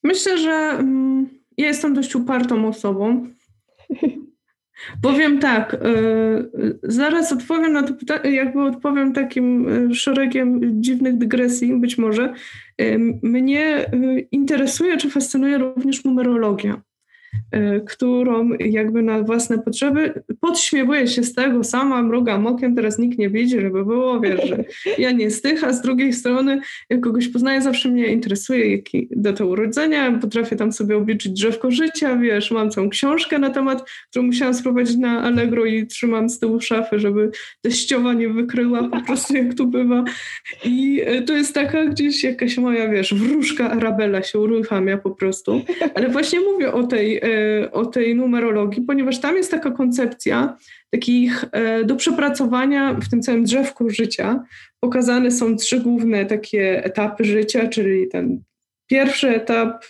[0.03, 3.27] Myślę, że mm, ja jestem dość upartą osobą.
[5.03, 11.77] Powiem tak, y, zaraz odpowiem na to pytanie, jakby odpowiem takim y, szeregiem dziwnych dygresji,
[11.77, 12.33] być może.
[12.81, 13.91] Y, mnie
[14.33, 16.83] interesuje, czy fascynuje również numerologia.
[17.53, 23.19] E, którą jakby na własne potrzeby podśmiewuję się z tego, sama mrugam okiem, teraz nikt
[23.19, 24.65] nie widzi, żeby było, wiesz, że
[25.05, 26.61] ja nie z tych, a z drugiej strony
[26.91, 32.17] jak kogoś poznaję, zawsze mnie interesuje jaki data urodzenia, potrafię tam sobie obliczyć drzewko życia,
[32.17, 36.61] wiesz, mam całą książkę na temat, którą musiałam sprowadzić na Allegro i trzymam z tyłu
[36.61, 37.31] szafy, żeby
[37.63, 40.05] teściowa nie wykryła po prostu jak tu bywa.
[40.65, 45.63] I e, to jest taka gdzieś jakaś moja, wiesz, wróżka Arabella się uruchamia po prostu,
[45.95, 47.26] ale właśnie mówię o tej E,
[47.73, 50.57] o tej numerologii, ponieważ tam jest taka koncepcja
[50.91, 54.45] takich e, do przepracowania w tym całym drzewku życia.
[54.81, 58.43] Pokazane są trzy główne takie etapy życia, czyli ten
[58.87, 59.85] pierwszy etap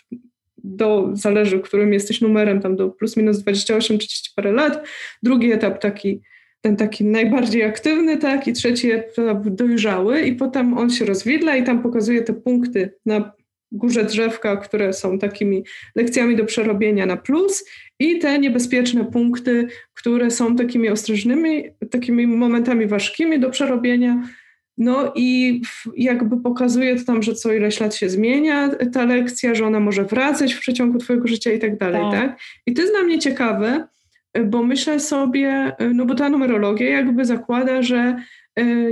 [0.64, 4.06] do, zależy, którym jesteś numerem, tam do plus minus 28-30
[4.36, 4.88] parę lat.
[5.22, 6.22] Drugi etap taki,
[6.60, 11.64] ten taki najbardziej aktywny, tak, i trzeci etap dojrzały i potem on się rozwidla i
[11.64, 13.32] tam pokazuje te punkty na
[13.76, 15.64] górze drzewka, które są takimi
[15.94, 17.64] lekcjami do przerobienia na plus
[17.98, 24.22] i te niebezpieczne punkty, które są takimi ostrożnymi, takimi momentami ważkimi do przerobienia.
[24.78, 25.60] No i
[25.96, 30.04] jakby pokazuje to tam, że co ileś lat się zmienia ta lekcja, że ona może
[30.04, 32.20] wracać w przeciągu twojego życia i tak dalej, tak?
[32.20, 32.38] tak?
[32.66, 33.88] I to jest dla mnie ciekawe,
[34.44, 38.16] bo myślę sobie, no bo ta numerologia jakby zakłada, że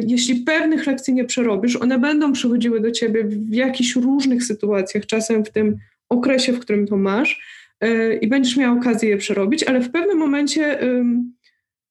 [0.07, 5.45] jeśli pewnych lekcji nie przerobisz, one będą przychodziły do ciebie w jakichś różnych sytuacjach, czasem
[5.45, 5.77] w tym
[6.09, 7.41] okresie, w którym to masz
[7.81, 10.79] e, i będziesz miał okazję je przerobić, ale w pewnym momencie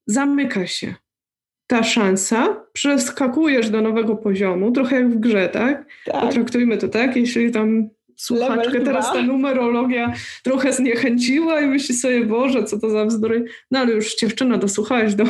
[0.07, 0.95] zamyka się
[1.67, 5.85] ta szansa, przeskakujesz do nowego poziomu, trochę jak w grze, tak?
[6.05, 6.21] tak.
[6.21, 10.13] Potraktujmy to tak, jeśli tam słuchaczkę teraz ta numerologia
[10.43, 13.45] trochę zniechęciła i myśli sobie, Boże, co to za bzdury.
[13.71, 15.25] No ale już dziewczyna dosłuchałaś do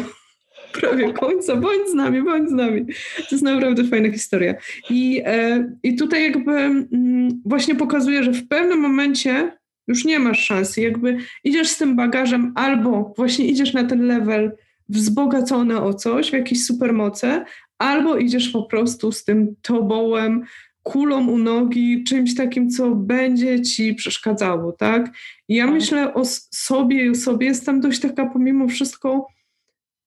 [0.74, 2.86] prawie końca, bądź z nami, bądź z nami.
[3.16, 4.56] To jest naprawdę fajna historia.
[4.90, 9.58] I, e, i tutaj jakby mm, właśnie pokazuje, że w pewnym momencie
[9.88, 14.52] już nie masz szansy, jakby idziesz z tym bagażem albo właśnie idziesz na ten level
[14.90, 17.46] wzbogacony o coś, w jakieś supermoce,
[17.78, 20.44] albo idziesz po prostu z tym tobołem,
[20.84, 25.12] kulą u nogi, czymś takim, co będzie ci przeszkadzało, tak?
[25.48, 25.74] I ja tak.
[25.74, 29.28] myślę o sobie i o sobie jestem dość taka pomimo wszystko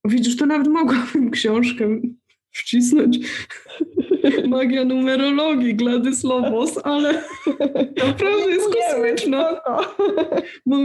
[0.09, 2.01] Widzisz, to nawet mogłabym książkę
[2.51, 3.19] wcisnąć.
[4.49, 7.23] Magia numerologii Gladys Lobos, ale
[8.07, 9.61] naprawdę jest kosmiczna.
[10.67, 10.77] Bo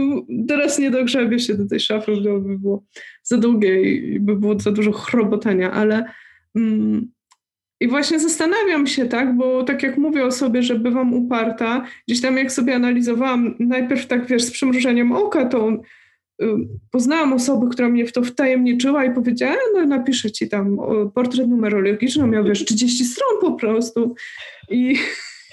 [0.48, 2.84] teraz nie dogrzebię się do tej szafy, bo by było
[3.22, 6.04] za długie i by było za dużo chrobotania, ale
[6.56, 7.12] mm,
[7.80, 12.20] i właśnie zastanawiam się, tak, bo tak jak mówię o sobie, że bywam uparta, gdzieś
[12.20, 15.82] tam jak sobie analizowałam, najpierw tak wiesz, z przymrużeniem oka, to
[16.90, 20.78] poznałam osobę, która mnie w to wtajemniczyła i powiedziała, no napiszę ci tam
[21.14, 24.14] portret numerologiczny, miał wiesz 30 stron po prostu
[24.70, 24.96] i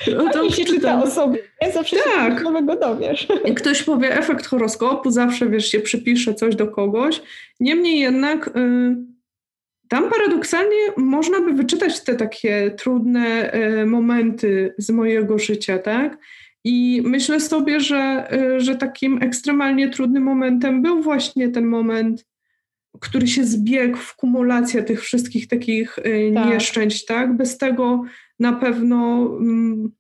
[0.08, 1.72] no to się czyta o sobie, nie?
[1.72, 2.38] Zawsze tak.
[2.38, 3.28] się nowego dowiesz.
[3.56, 7.22] Ktoś powie efekt horoskopu, zawsze wiesz, się przypisze coś do kogoś.
[7.60, 8.52] Niemniej jednak y,
[9.90, 16.18] tam paradoksalnie można by wyczytać te takie trudne y, momenty z mojego życia, tak?
[16.64, 22.26] I myślę sobie, że, y, że takim ekstremalnie trudnym momentem był właśnie ten moment,
[23.00, 26.48] który się zbiegł w kumulacja tych wszystkich takich y, tak.
[26.48, 27.38] nieszczęść, tak?
[27.38, 28.04] Bez tego
[28.40, 29.92] na pewno, mm,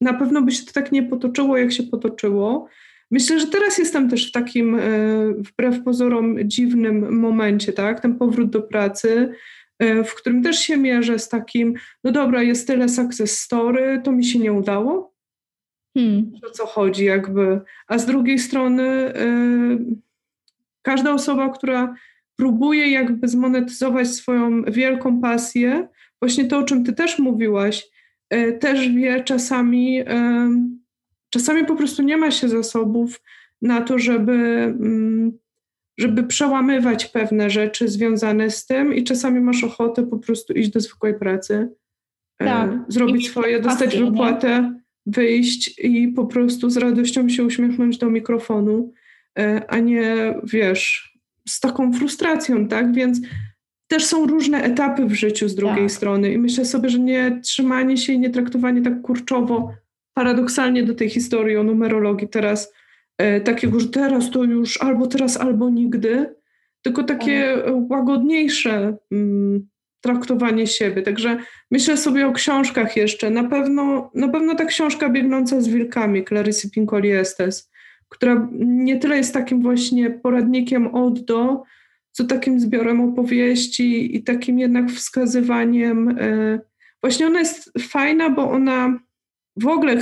[0.00, 2.68] na pewno by się to tak nie potoczyło, jak się potoczyło.
[3.10, 8.00] Myślę, że teraz jestem też w takim, y, wbrew pozorom, dziwnym momencie, tak?
[8.00, 9.32] Ten powrót do pracy,
[10.04, 14.24] w którym też się mierzę z takim, no dobra, jest tyle success story, to mi
[14.24, 15.11] się nie udało,
[15.96, 16.32] Hmm.
[16.46, 17.60] O co chodzi, jakby.
[17.86, 19.78] A z drugiej strony, y,
[20.82, 21.94] każda osoba, która
[22.36, 25.88] próbuje jakby zmonetyzować swoją wielką pasję,
[26.20, 27.88] właśnie to, o czym ty też mówiłaś,
[28.30, 30.02] e, też wie czasami,
[31.30, 33.22] czasami po prostu nie ma się zasobów
[33.62, 35.38] na to, żeby, mm,
[35.98, 40.80] żeby przełamywać pewne rzeczy związane z tym i czasami masz ochotę po prostu iść do
[40.80, 41.68] zwykłej pracy,
[42.38, 42.70] tak.
[42.88, 48.92] zrobić swoje, dostać wypłatę, wyjść i po prostu z radością się uśmiechnąć do mikrofonu,
[49.38, 51.12] e, a nie, wiesz,
[51.48, 52.94] z taką frustracją, tak?
[52.94, 53.20] Więc
[53.88, 55.92] też są różne etapy w życiu z drugiej tak.
[55.92, 59.72] strony i myślę sobie, że nie trzymanie się i nie traktowanie tak kurczowo,
[60.14, 62.72] paradoksalnie do tej historii o numerologii teraz,
[63.18, 66.34] e, takiego, że teraz to już albo teraz, albo nigdy,
[66.82, 67.90] tylko takie tak.
[67.90, 69.68] łagodniejsze mm,
[70.02, 71.02] traktowanie siebie.
[71.02, 71.36] Także
[71.70, 73.30] myślę sobie o książkach jeszcze.
[73.30, 77.70] Na pewno, na pewno ta książka Biegnąca z wilkami Clarice Pincoli Estes,
[78.08, 81.62] która nie tyle jest takim właśnie poradnikiem od do,
[82.12, 86.08] co takim zbiorem opowieści i takim jednak wskazywaniem.
[86.20, 86.60] E,
[87.00, 88.98] właśnie ona jest fajna, bo ona
[89.56, 89.96] w ogóle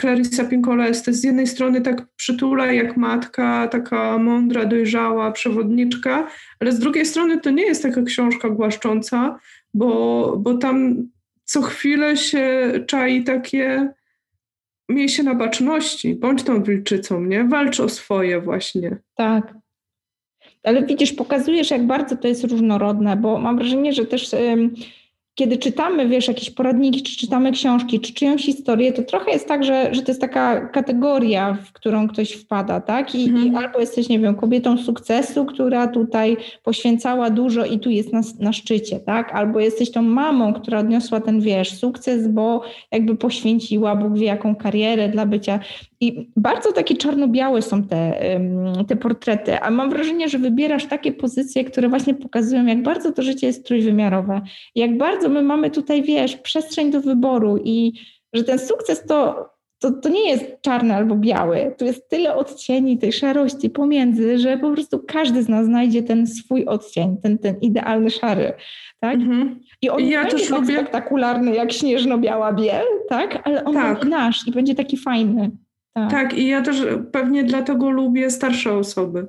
[0.00, 6.28] Clarissa Pinkola jest z jednej strony tak przytula jak matka, taka mądra, dojrzała przewodniczka,
[6.60, 9.38] ale z drugiej strony to nie jest taka książka głaszcząca,
[9.74, 11.08] bo, bo tam
[11.44, 13.92] co chwilę się czai takie
[14.88, 17.44] miej się na baczności, bądź tą wilczycą, nie?
[17.44, 18.96] Walcz o swoje właśnie.
[19.14, 19.54] Tak.
[20.62, 24.28] Ale widzisz, pokazujesz, jak bardzo to jest różnorodne, bo mam wrażenie, że też
[25.34, 29.64] kiedy czytamy, wiesz, jakieś poradniki, czy czytamy książki, czy czyjąś historię, to trochę jest tak,
[29.64, 33.14] że, że to jest taka kategoria, w którą ktoś wpada, tak?
[33.14, 33.46] I, mhm.
[33.46, 38.20] i albo jesteś, nie wiem, kobietą sukcesu, która tutaj poświęcała dużo i tu jest na,
[38.40, 39.34] na szczycie, tak?
[39.34, 42.62] Albo jesteś tą mamą, która odniosła ten, wiesz, sukces, bo
[42.92, 45.60] jakby poświęciła Bóg wie jaką karierę dla bycia.
[46.00, 48.20] I bardzo takie czarno-białe są te,
[48.88, 53.22] te portrety, a mam wrażenie, że wybierasz takie pozycje, które właśnie pokazują, jak bardzo to
[53.22, 54.40] życie jest trójwymiarowe,
[54.74, 57.92] jak bardzo my mamy tutaj, wiesz, przestrzeń do wyboru i
[58.32, 59.48] że ten sukces to,
[59.78, 61.74] to, to nie jest czarny albo biały.
[61.78, 66.26] Tu jest tyle odcieni tej szarości pomiędzy, że po prostu każdy z nas znajdzie ten
[66.26, 68.52] swój odcień, ten, ten idealny szary.
[69.00, 69.14] Tak?
[69.14, 69.60] Mhm.
[69.82, 70.74] I on ja będzie tak lubię...
[70.74, 73.42] spektakularny jak śnieżno-biała biel, tak?
[73.44, 73.94] ale on tak.
[73.94, 75.50] będzie nasz i będzie taki fajny.
[75.94, 76.10] Tak.
[76.10, 76.76] tak, i ja też
[77.12, 79.26] pewnie dlatego lubię starsze osoby.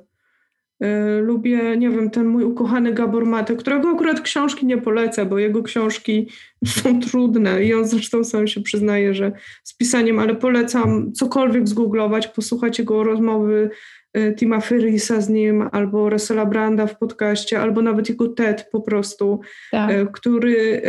[0.84, 5.38] Y, lubię, nie wiem, ten mój ukochany Gabor Mate, którego akurat książki nie polecę, bo
[5.38, 6.28] jego książki
[6.82, 9.32] są trudne i on zresztą sam się przyznaje, że
[9.64, 13.70] z pisaniem, ale polecam cokolwiek zgooglować, posłuchać jego rozmowy
[14.16, 18.80] y, Tima Ferrisa z nim, albo Russella Branda w podcaście, albo nawet jego TED po
[18.80, 19.90] prostu, tak.
[19.90, 20.82] Y, który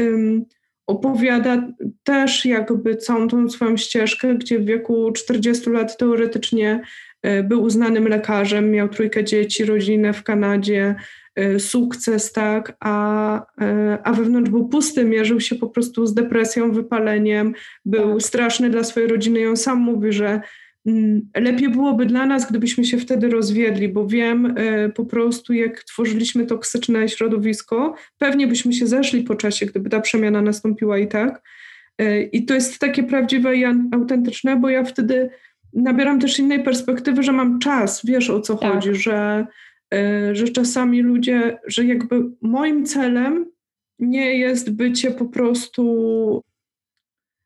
[0.88, 1.68] opowiada
[2.04, 6.82] też jakby całą tą swoją ścieżkę, gdzie w wieku 40 lat teoretycznie e,
[7.44, 10.96] był uznanym lekarzem, miał trójkę dzieci, rodzinę w Kanadzie,
[11.36, 16.72] e, sukces, tak, a, e, a wewnątrz był pusty, mierzył się po prostu z depresją,
[16.72, 17.54] wypaleniem,
[17.86, 18.22] był tak.
[18.22, 20.42] straszny dla swojej rodziny i on sam mówi, że
[20.88, 25.84] Mm, lepiej byłoby dla nas, gdybyśmy się wtedy rozwiedli, bo wiem e, po prostu, jak
[25.84, 31.42] tworzyliśmy toksyczne środowisko, pewnie byśmy się zeszli po czasie, gdyby ta przemiana nastąpiła i tak.
[31.98, 35.30] E, I to jest takie prawdziwe i autentyczne, bo ja wtedy
[35.74, 38.74] nabieram też innej perspektywy, że mam czas, wiesz o co tak.
[38.74, 39.48] chodzi, że,
[39.94, 43.46] e, że czasami ludzie, że jakby moim celem
[44.00, 46.44] nie jest bycie po prostu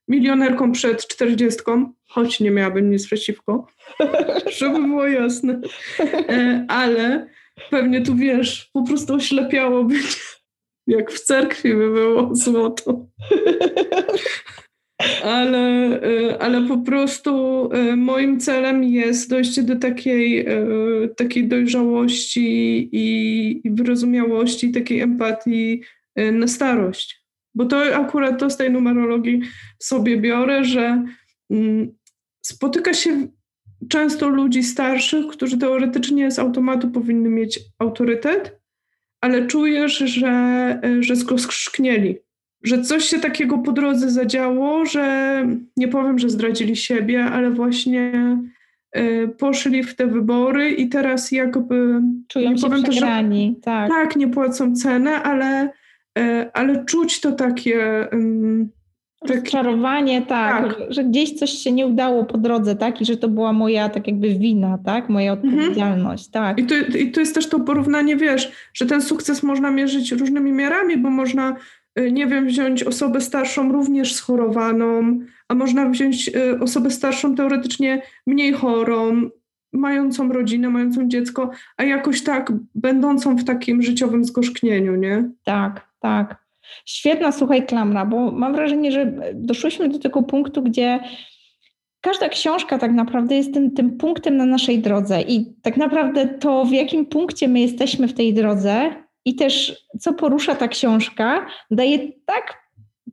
[0.08, 3.68] milionerką przed czterdziestką, choć nie miałabym nic przeciwko,
[4.60, 5.62] żeby było jasne.
[6.30, 7.28] E, ale
[7.70, 10.20] pewnie tu wiesz, po prostu oślepiało być,
[10.88, 13.06] jak w cerkwi by było złoto.
[15.24, 15.60] Ale,
[16.02, 20.45] e, ale po prostu e, moim celem jest dojście do takiej,
[21.18, 22.41] takiej dojrzałości
[22.91, 25.82] i, i wyrozumiałości, takiej empatii
[26.16, 27.22] na starość.
[27.56, 29.41] Bo to akurat to z tej numerologii
[29.80, 31.06] sobie biorę, że
[31.49, 31.91] mm,
[32.41, 33.28] spotyka się
[33.89, 38.60] często ludzi starszych, którzy teoretycznie z automatu powinny mieć autorytet,
[39.22, 42.18] ale czujesz, że, że skrzknieli,
[42.64, 45.45] że coś się takiego po drodze zadziało, że
[45.78, 48.38] nie powiem, że zdradzili siebie, ale właśnie
[48.97, 52.01] y, poszli w te wybory i teraz jakby...
[52.28, 53.89] Czują nie się powiem przegrani, też, tak.
[53.89, 55.70] Tak, nie płacą cenę, ale,
[56.20, 58.07] y, ale czuć to takie...
[58.14, 58.82] Y,
[59.30, 63.30] Rozczarowanie, tak, tak, że gdzieś coś się nie udało po drodze, tak, i że to
[63.30, 65.53] była moja tak jakby wina, tak, moja mhm.
[65.53, 66.55] odpowiedzialność, mhm.
[66.55, 66.66] tak.
[66.66, 70.51] I to, I to jest też to porównanie, wiesz, że ten sukces można mierzyć różnymi
[70.51, 71.55] miarami, bo można,
[72.12, 78.54] nie wiem, wziąć osobę starszą również schorowaną, a można wziąć y, osobę starszą teoretycznie mniej
[78.54, 79.30] chorą,
[79.74, 85.30] mającą rodzinę, mającą dziecko, a jakoś tak będącą w takim życiowym zgorzknieniu, nie?
[85.44, 86.42] Tak, tak.
[86.86, 91.00] Świetna, słuchaj, klamra, bo mam wrażenie, że doszłyśmy do tego punktu, gdzie
[92.02, 96.66] każda książka tak naprawdę jest tym, tym punktem na naszej drodze i tak naprawdę to,
[96.66, 98.94] w jakim punkcie my jesteśmy w tej drodze
[99.26, 102.62] i też co porusza ta książka, daje tak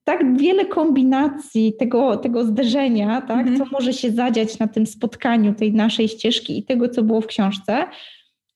[0.04, 3.58] tak wiele kombinacji tego, tego zderzenia, tak, mhm.
[3.58, 7.26] co może się zadziać na tym spotkaniu tej naszej ścieżki i tego, co było w
[7.26, 7.86] książce,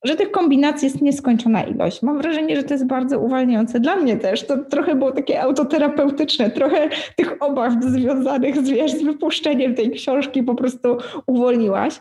[0.05, 2.03] że tych kombinacji jest nieskończona ilość.
[2.03, 3.81] Mam wrażenie, że to jest bardzo uwalniające.
[3.81, 9.03] Dla mnie też to trochę było takie autoterapeutyczne, trochę tych obaw związanych z, wiesz, z
[9.03, 10.97] wypuszczeniem tej książki po prostu
[11.27, 11.95] uwolniłaś.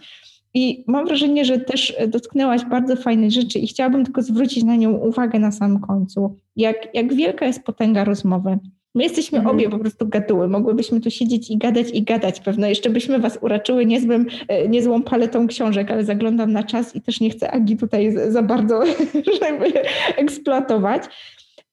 [0.53, 4.91] I mam wrażenie, że też dotknęłaś bardzo fajnej rzeczy i chciałabym tylko zwrócić na nią
[4.91, 6.35] uwagę na samym końcu.
[6.55, 8.59] Jak, jak wielka jest potęga rozmowy.
[8.95, 9.55] My jesteśmy mhm.
[9.55, 10.47] obie po prostu gaduły.
[10.47, 12.67] Mogłybyśmy tu siedzieć i gadać i gadać pewno.
[12.67, 17.19] Jeszcze byśmy was uraczyły niezłym, e, niezłą paletą książek, ale zaglądam na czas i też
[17.19, 18.83] nie chcę Agi tutaj za bardzo
[19.41, 19.73] żeby
[20.17, 21.03] eksploatować.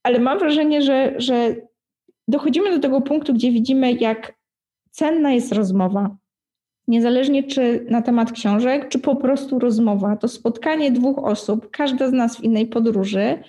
[0.03, 1.57] Ale mam wrażenie, że, że
[2.29, 4.35] dochodzimy do tego punktu, gdzie widzimy, jak
[4.91, 6.17] cenna jest rozmowa.
[6.89, 10.17] Niezależnie czy na temat książek, czy po prostu rozmowa.
[10.17, 13.43] To spotkanie dwóch osób, każda z nas w innej podróży,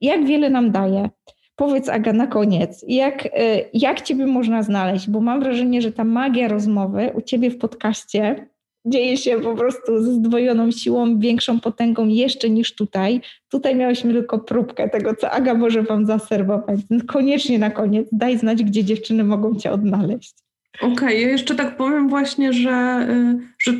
[0.00, 1.10] jak wiele nam daje.
[1.56, 3.28] Powiedz Aga na koniec, jak, e,
[3.74, 5.10] jak Ciebie można znaleźć?
[5.10, 8.46] Bo mam wrażenie, że ta magia rozmowy u Ciebie w podcaście
[8.86, 13.20] dzieje się po prostu ze zdwojoną siłą, większą potęgą jeszcze niż tutaj.
[13.48, 16.80] Tutaj miałyśmy tylko próbkę tego, co Aga może Wam zaserwować.
[17.06, 20.45] Koniecznie na koniec daj znać, gdzie dziewczyny mogą Cię odnaleźć.
[20.80, 23.76] Okej, okay, ja jeszcze tak powiem właśnie, że, y, że y,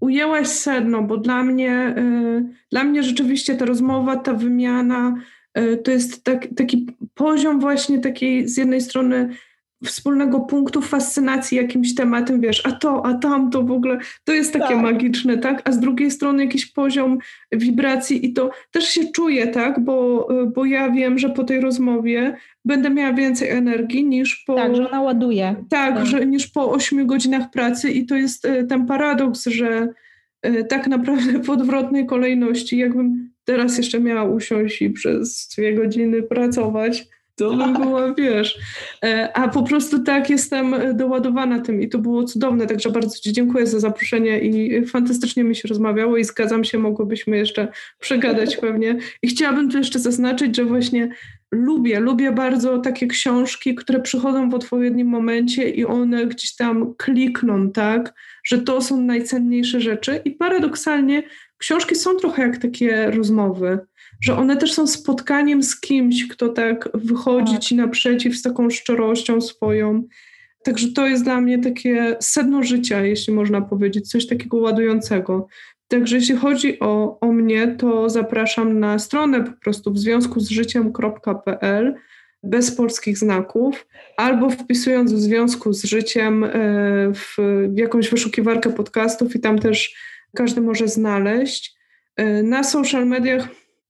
[0.00, 5.14] ujęłaś sedno, bo dla mnie, y, dla mnie rzeczywiście ta rozmowa, ta wymiana
[5.84, 9.28] to jest tak, taki poziom właśnie takiej z jednej strony
[9.84, 14.74] wspólnego punktu fascynacji jakimś tematem, wiesz, a to, a tamto w ogóle, to jest takie
[14.74, 14.82] tak.
[14.82, 15.62] magiczne, tak?
[15.68, 17.18] A z drugiej strony jakiś poziom
[17.52, 19.80] wibracji i to też się czuję, tak?
[19.80, 24.54] Bo, bo ja wiem, że po tej rozmowie będę miała więcej energii niż po...
[24.54, 25.56] Tak, że ona ładuje.
[25.70, 26.06] Tak, tak.
[26.06, 29.88] Że, niż po ośmiu godzinach pracy i to jest e, ten paradoks, że
[30.68, 37.06] tak naprawdę w odwrotnej kolejności, jakbym teraz jeszcze miała usiąść i przez dwie godziny pracować,
[37.36, 37.82] to bym tak.
[37.82, 38.58] była, wiesz.
[39.04, 43.32] E, a po prostu tak jestem doładowana tym i to było cudowne, także bardzo Ci
[43.32, 47.68] dziękuję za zaproszenie i fantastycznie mi się rozmawiało i zgadzam się, mogłybyśmy jeszcze
[48.00, 48.98] przegadać pewnie.
[49.22, 51.08] I chciałabym tu jeszcze zaznaczyć, że właśnie
[51.54, 57.70] lubię, lubię bardzo takie książki, które przychodzą w odpowiednim momencie i one gdzieś tam klikną,
[57.70, 61.22] tak, że to są najcenniejsze rzeczy i paradoksalnie
[61.58, 63.78] książki są trochę jak takie rozmowy,
[64.20, 67.62] że one też są spotkaniem z kimś, kto tak wychodzi tak.
[67.62, 70.02] ci naprzeciw z taką szczerością swoją.
[70.64, 75.46] Także to jest dla mnie takie sedno życia, jeśli można powiedzieć, coś takiego ładującego.
[75.94, 80.48] Także jeśli chodzi o, o mnie, to zapraszam na stronę po prostu w związku z
[80.48, 81.94] życiem.pl
[82.42, 83.86] bez polskich znaków,
[84.16, 86.50] albo wpisując w związku z życiem e,
[87.14, 87.36] w
[87.74, 89.94] jakąś wyszukiwarkę podcastów i tam też
[90.36, 91.74] każdy może znaleźć.
[92.16, 93.48] E, na social mediach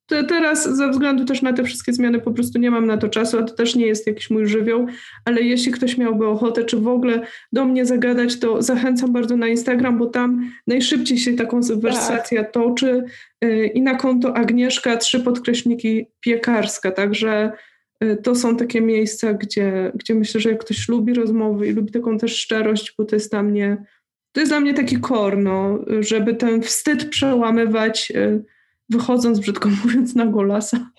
[0.08, 3.38] teraz ze względu też na te wszystkie zmiany po prostu nie mam na to czasu,
[3.38, 4.86] a to też nie jest jakiś mój żywioł,
[5.24, 9.48] ale jeśli ktoś miałby ochotę, czy w ogóle do mnie zagadać, to zachęcam bardzo na
[9.48, 12.52] Instagram, bo tam najszybciej się ta konwersacja tak.
[12.52, 13.04] toczy
[13.40, 17.52] e, i na konto Agnieszka, trzy podkreśniki piekarska, także
[18.00, 21.92] e, to są takie miejsca, gdzie, gdzie myślę, że jak ktoś lubi rozmowy i lubi
[21.92, 23.84] taką też szczerość, bo to jest dla mnie
[24.32, 28.44] to jest dla mnie taki korno, żeby ten wstyd przełamywać, y,
[28.90, 30.90] wychodząc, brzydko mówiąc, na golasa.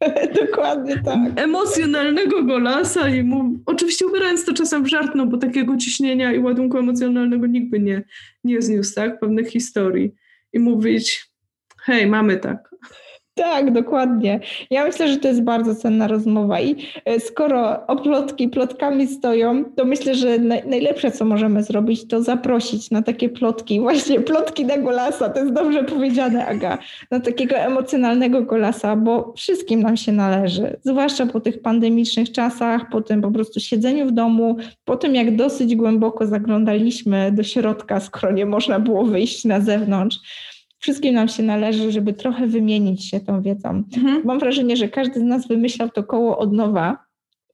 [0.46, 1.18] Dokładnie tak.
[1.36, 6.38] Emocjonalnego golasa i mu, oczywiście ubierając to czasem w żart, no bo takiego ciśnienia i
[6.38, 8.02] ładunku emocjonalnego nikt by nie,
[8.44, 9.20] nie zniósł, tak?
[9.20, 10.14] Pewnych historii.
[10.52, 11.26] I mówić,
[11.82, 12.73] hej, mamy tak.
[13.36, 14.40] Tak, dokładnie.
[14.70, 19.84] Ja myślę, że to jest bardzo cenna rozmowa i e, skoro oplotki plotkami stoją, to
[19.84, 25.28] myślę, że najlepsze, co możemy zrobić, to zaprosić na takie plotki, właśnie plotki na golasa,
[25.28, 26.78] to jest dobrze powiedziane, Aga,
[27.10, 33.00] na takiego emocjonalnego golasa, bo wszystkim nam się należy, zwłaszcza po tych pandemicznych czasach, po
[33.00, 38.32] tym po prostu siedzeniu w domu, po tym jak dosyć głęboko zaglądaliśmy do środka, skoro
[38.32, 40.18] nie można było wyjść na zewnątrz
[40.84, 43.68] wszystkim nam się należy, żeby trochę wymienić się tą wiedzą.
[43.96, 44.22] Mhm.
[44.24, 46.98] Mam wrażenie, że każdy z nas wymyślał to koło od nowa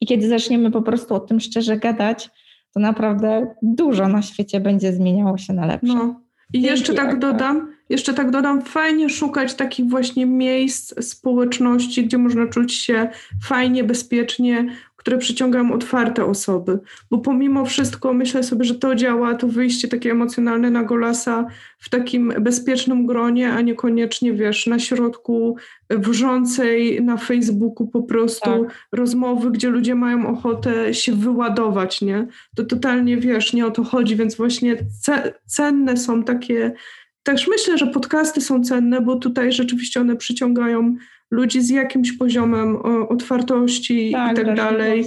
[0.00, 2.30] i kiedy zaczniemy po prostu o tym szczerze gadać,
[2.74, 5.94] to naprawdę dużo na świecie będzie zmieniało się na lepsze.
[5.94, 6.20] No.
[6.52, 12.46] I jeszcze tak dodam, jeszcze tak dodam, fajnie szukać takich właśnie miejsc, społeczności, gdzie można
[12.46, 13.08] czuć się
[13.42, 14.66] fajnie, bezpiecznie,
[15.00, 16.78] które przyciągają otwarte osoby,
[17.10, 21.46] bo pomimo wszystko myślę sobie, że to działa, to wyjście takie emocjonalne na golasa
[21.78, 25.56] w takim bezpiecznym gronie, a niekoniecznie, wiesz, na środku
[25.90, 28.88] wrzącej na Facebooku po prostu tak.
[28.92, 32.26] rozmowy, gdzie ludzie mają ochotę się wyładować, nie?
[32.56, 34.76] To totalnie, wiesz, nie o to chodzi, więc właśnie
[35.46, 36.72] cenne są takie
[37.22, 40.96] też myślę, że podcasty są cenne, bo tutaj rzeczywiście one przyciągają
[41.30, 42.76] ludzi z jakimś poziomem
[43.08, 45.04] otwartości tak, i tak dalej.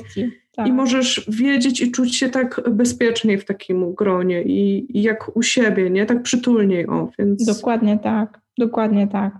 [0.55, 0.67] Tak.
[0.67, 5.41] I możesz wiedzieć i czuć się tak bezpieczniej w takim gronie i, i jak u
[5.41, 6.05] siebie, nie?
[6.05, 7.45] Tak przytulniej, o, więc...
[7.45, 9.33] Dokładnie tak, dokładnie tak.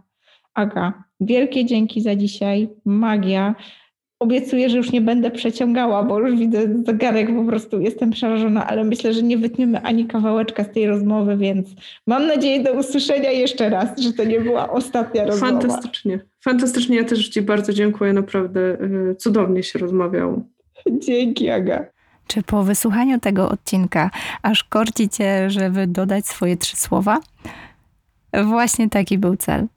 [0.54, 3.56] Aga, wielkie dzięki za dzisiaj, magia.
[4.24, 8.84] Obiecuję, że już nie będę przeciągała, bo już widzę zegarek, po prostu jestem przerażona, ale
[8.84, 11.70] myślę, że nie wytniemy ani kawałeczka z tej rozmowy, więc
[12.08, 15.52] mam nadzieję do usłyszenia jeszcze raz, że to nie była ostatnia rozmowa.
[15.52, 16.20] Fantastycznie.
[16.44, 18.60] Fantastycznie, ja też Ci bardzo dziękuję, naprawdę
[19.12, 20.42] y, cudownie się rozmawiało.
[20.92, 21.86] Dzięki, Aga.
[22.28, 24.12] Czy po wysłuchaniu tego odcinka
[24.44, 27.20] aż korci Cię, żeby dodać swoje trzy słowa?
[28.46, 29.68] Właśnie taki był cel.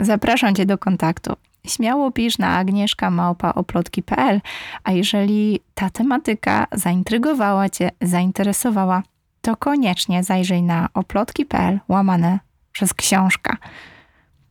[0.00, 1.32] Zapraszam Cię do kontaktu.
[1.66, 4.40] Śmiało pisz na agnieszkamałpaoplotki.pl,
[4.84, 9.02] a jeżeli ta tematyka zaintrygowała Cię, zainteresowała,
[9.40, 12.38] to koniecznie zajrzyj na oplotki.pl łamane
[12.72, 13.56] przez książka.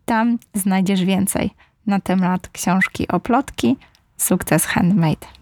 [0.05, 1.51] Tam znajdziesz więcej
[1.88, 3.78] na temat książki Oplotki
[4.18, 5.40] Sukces Handmade.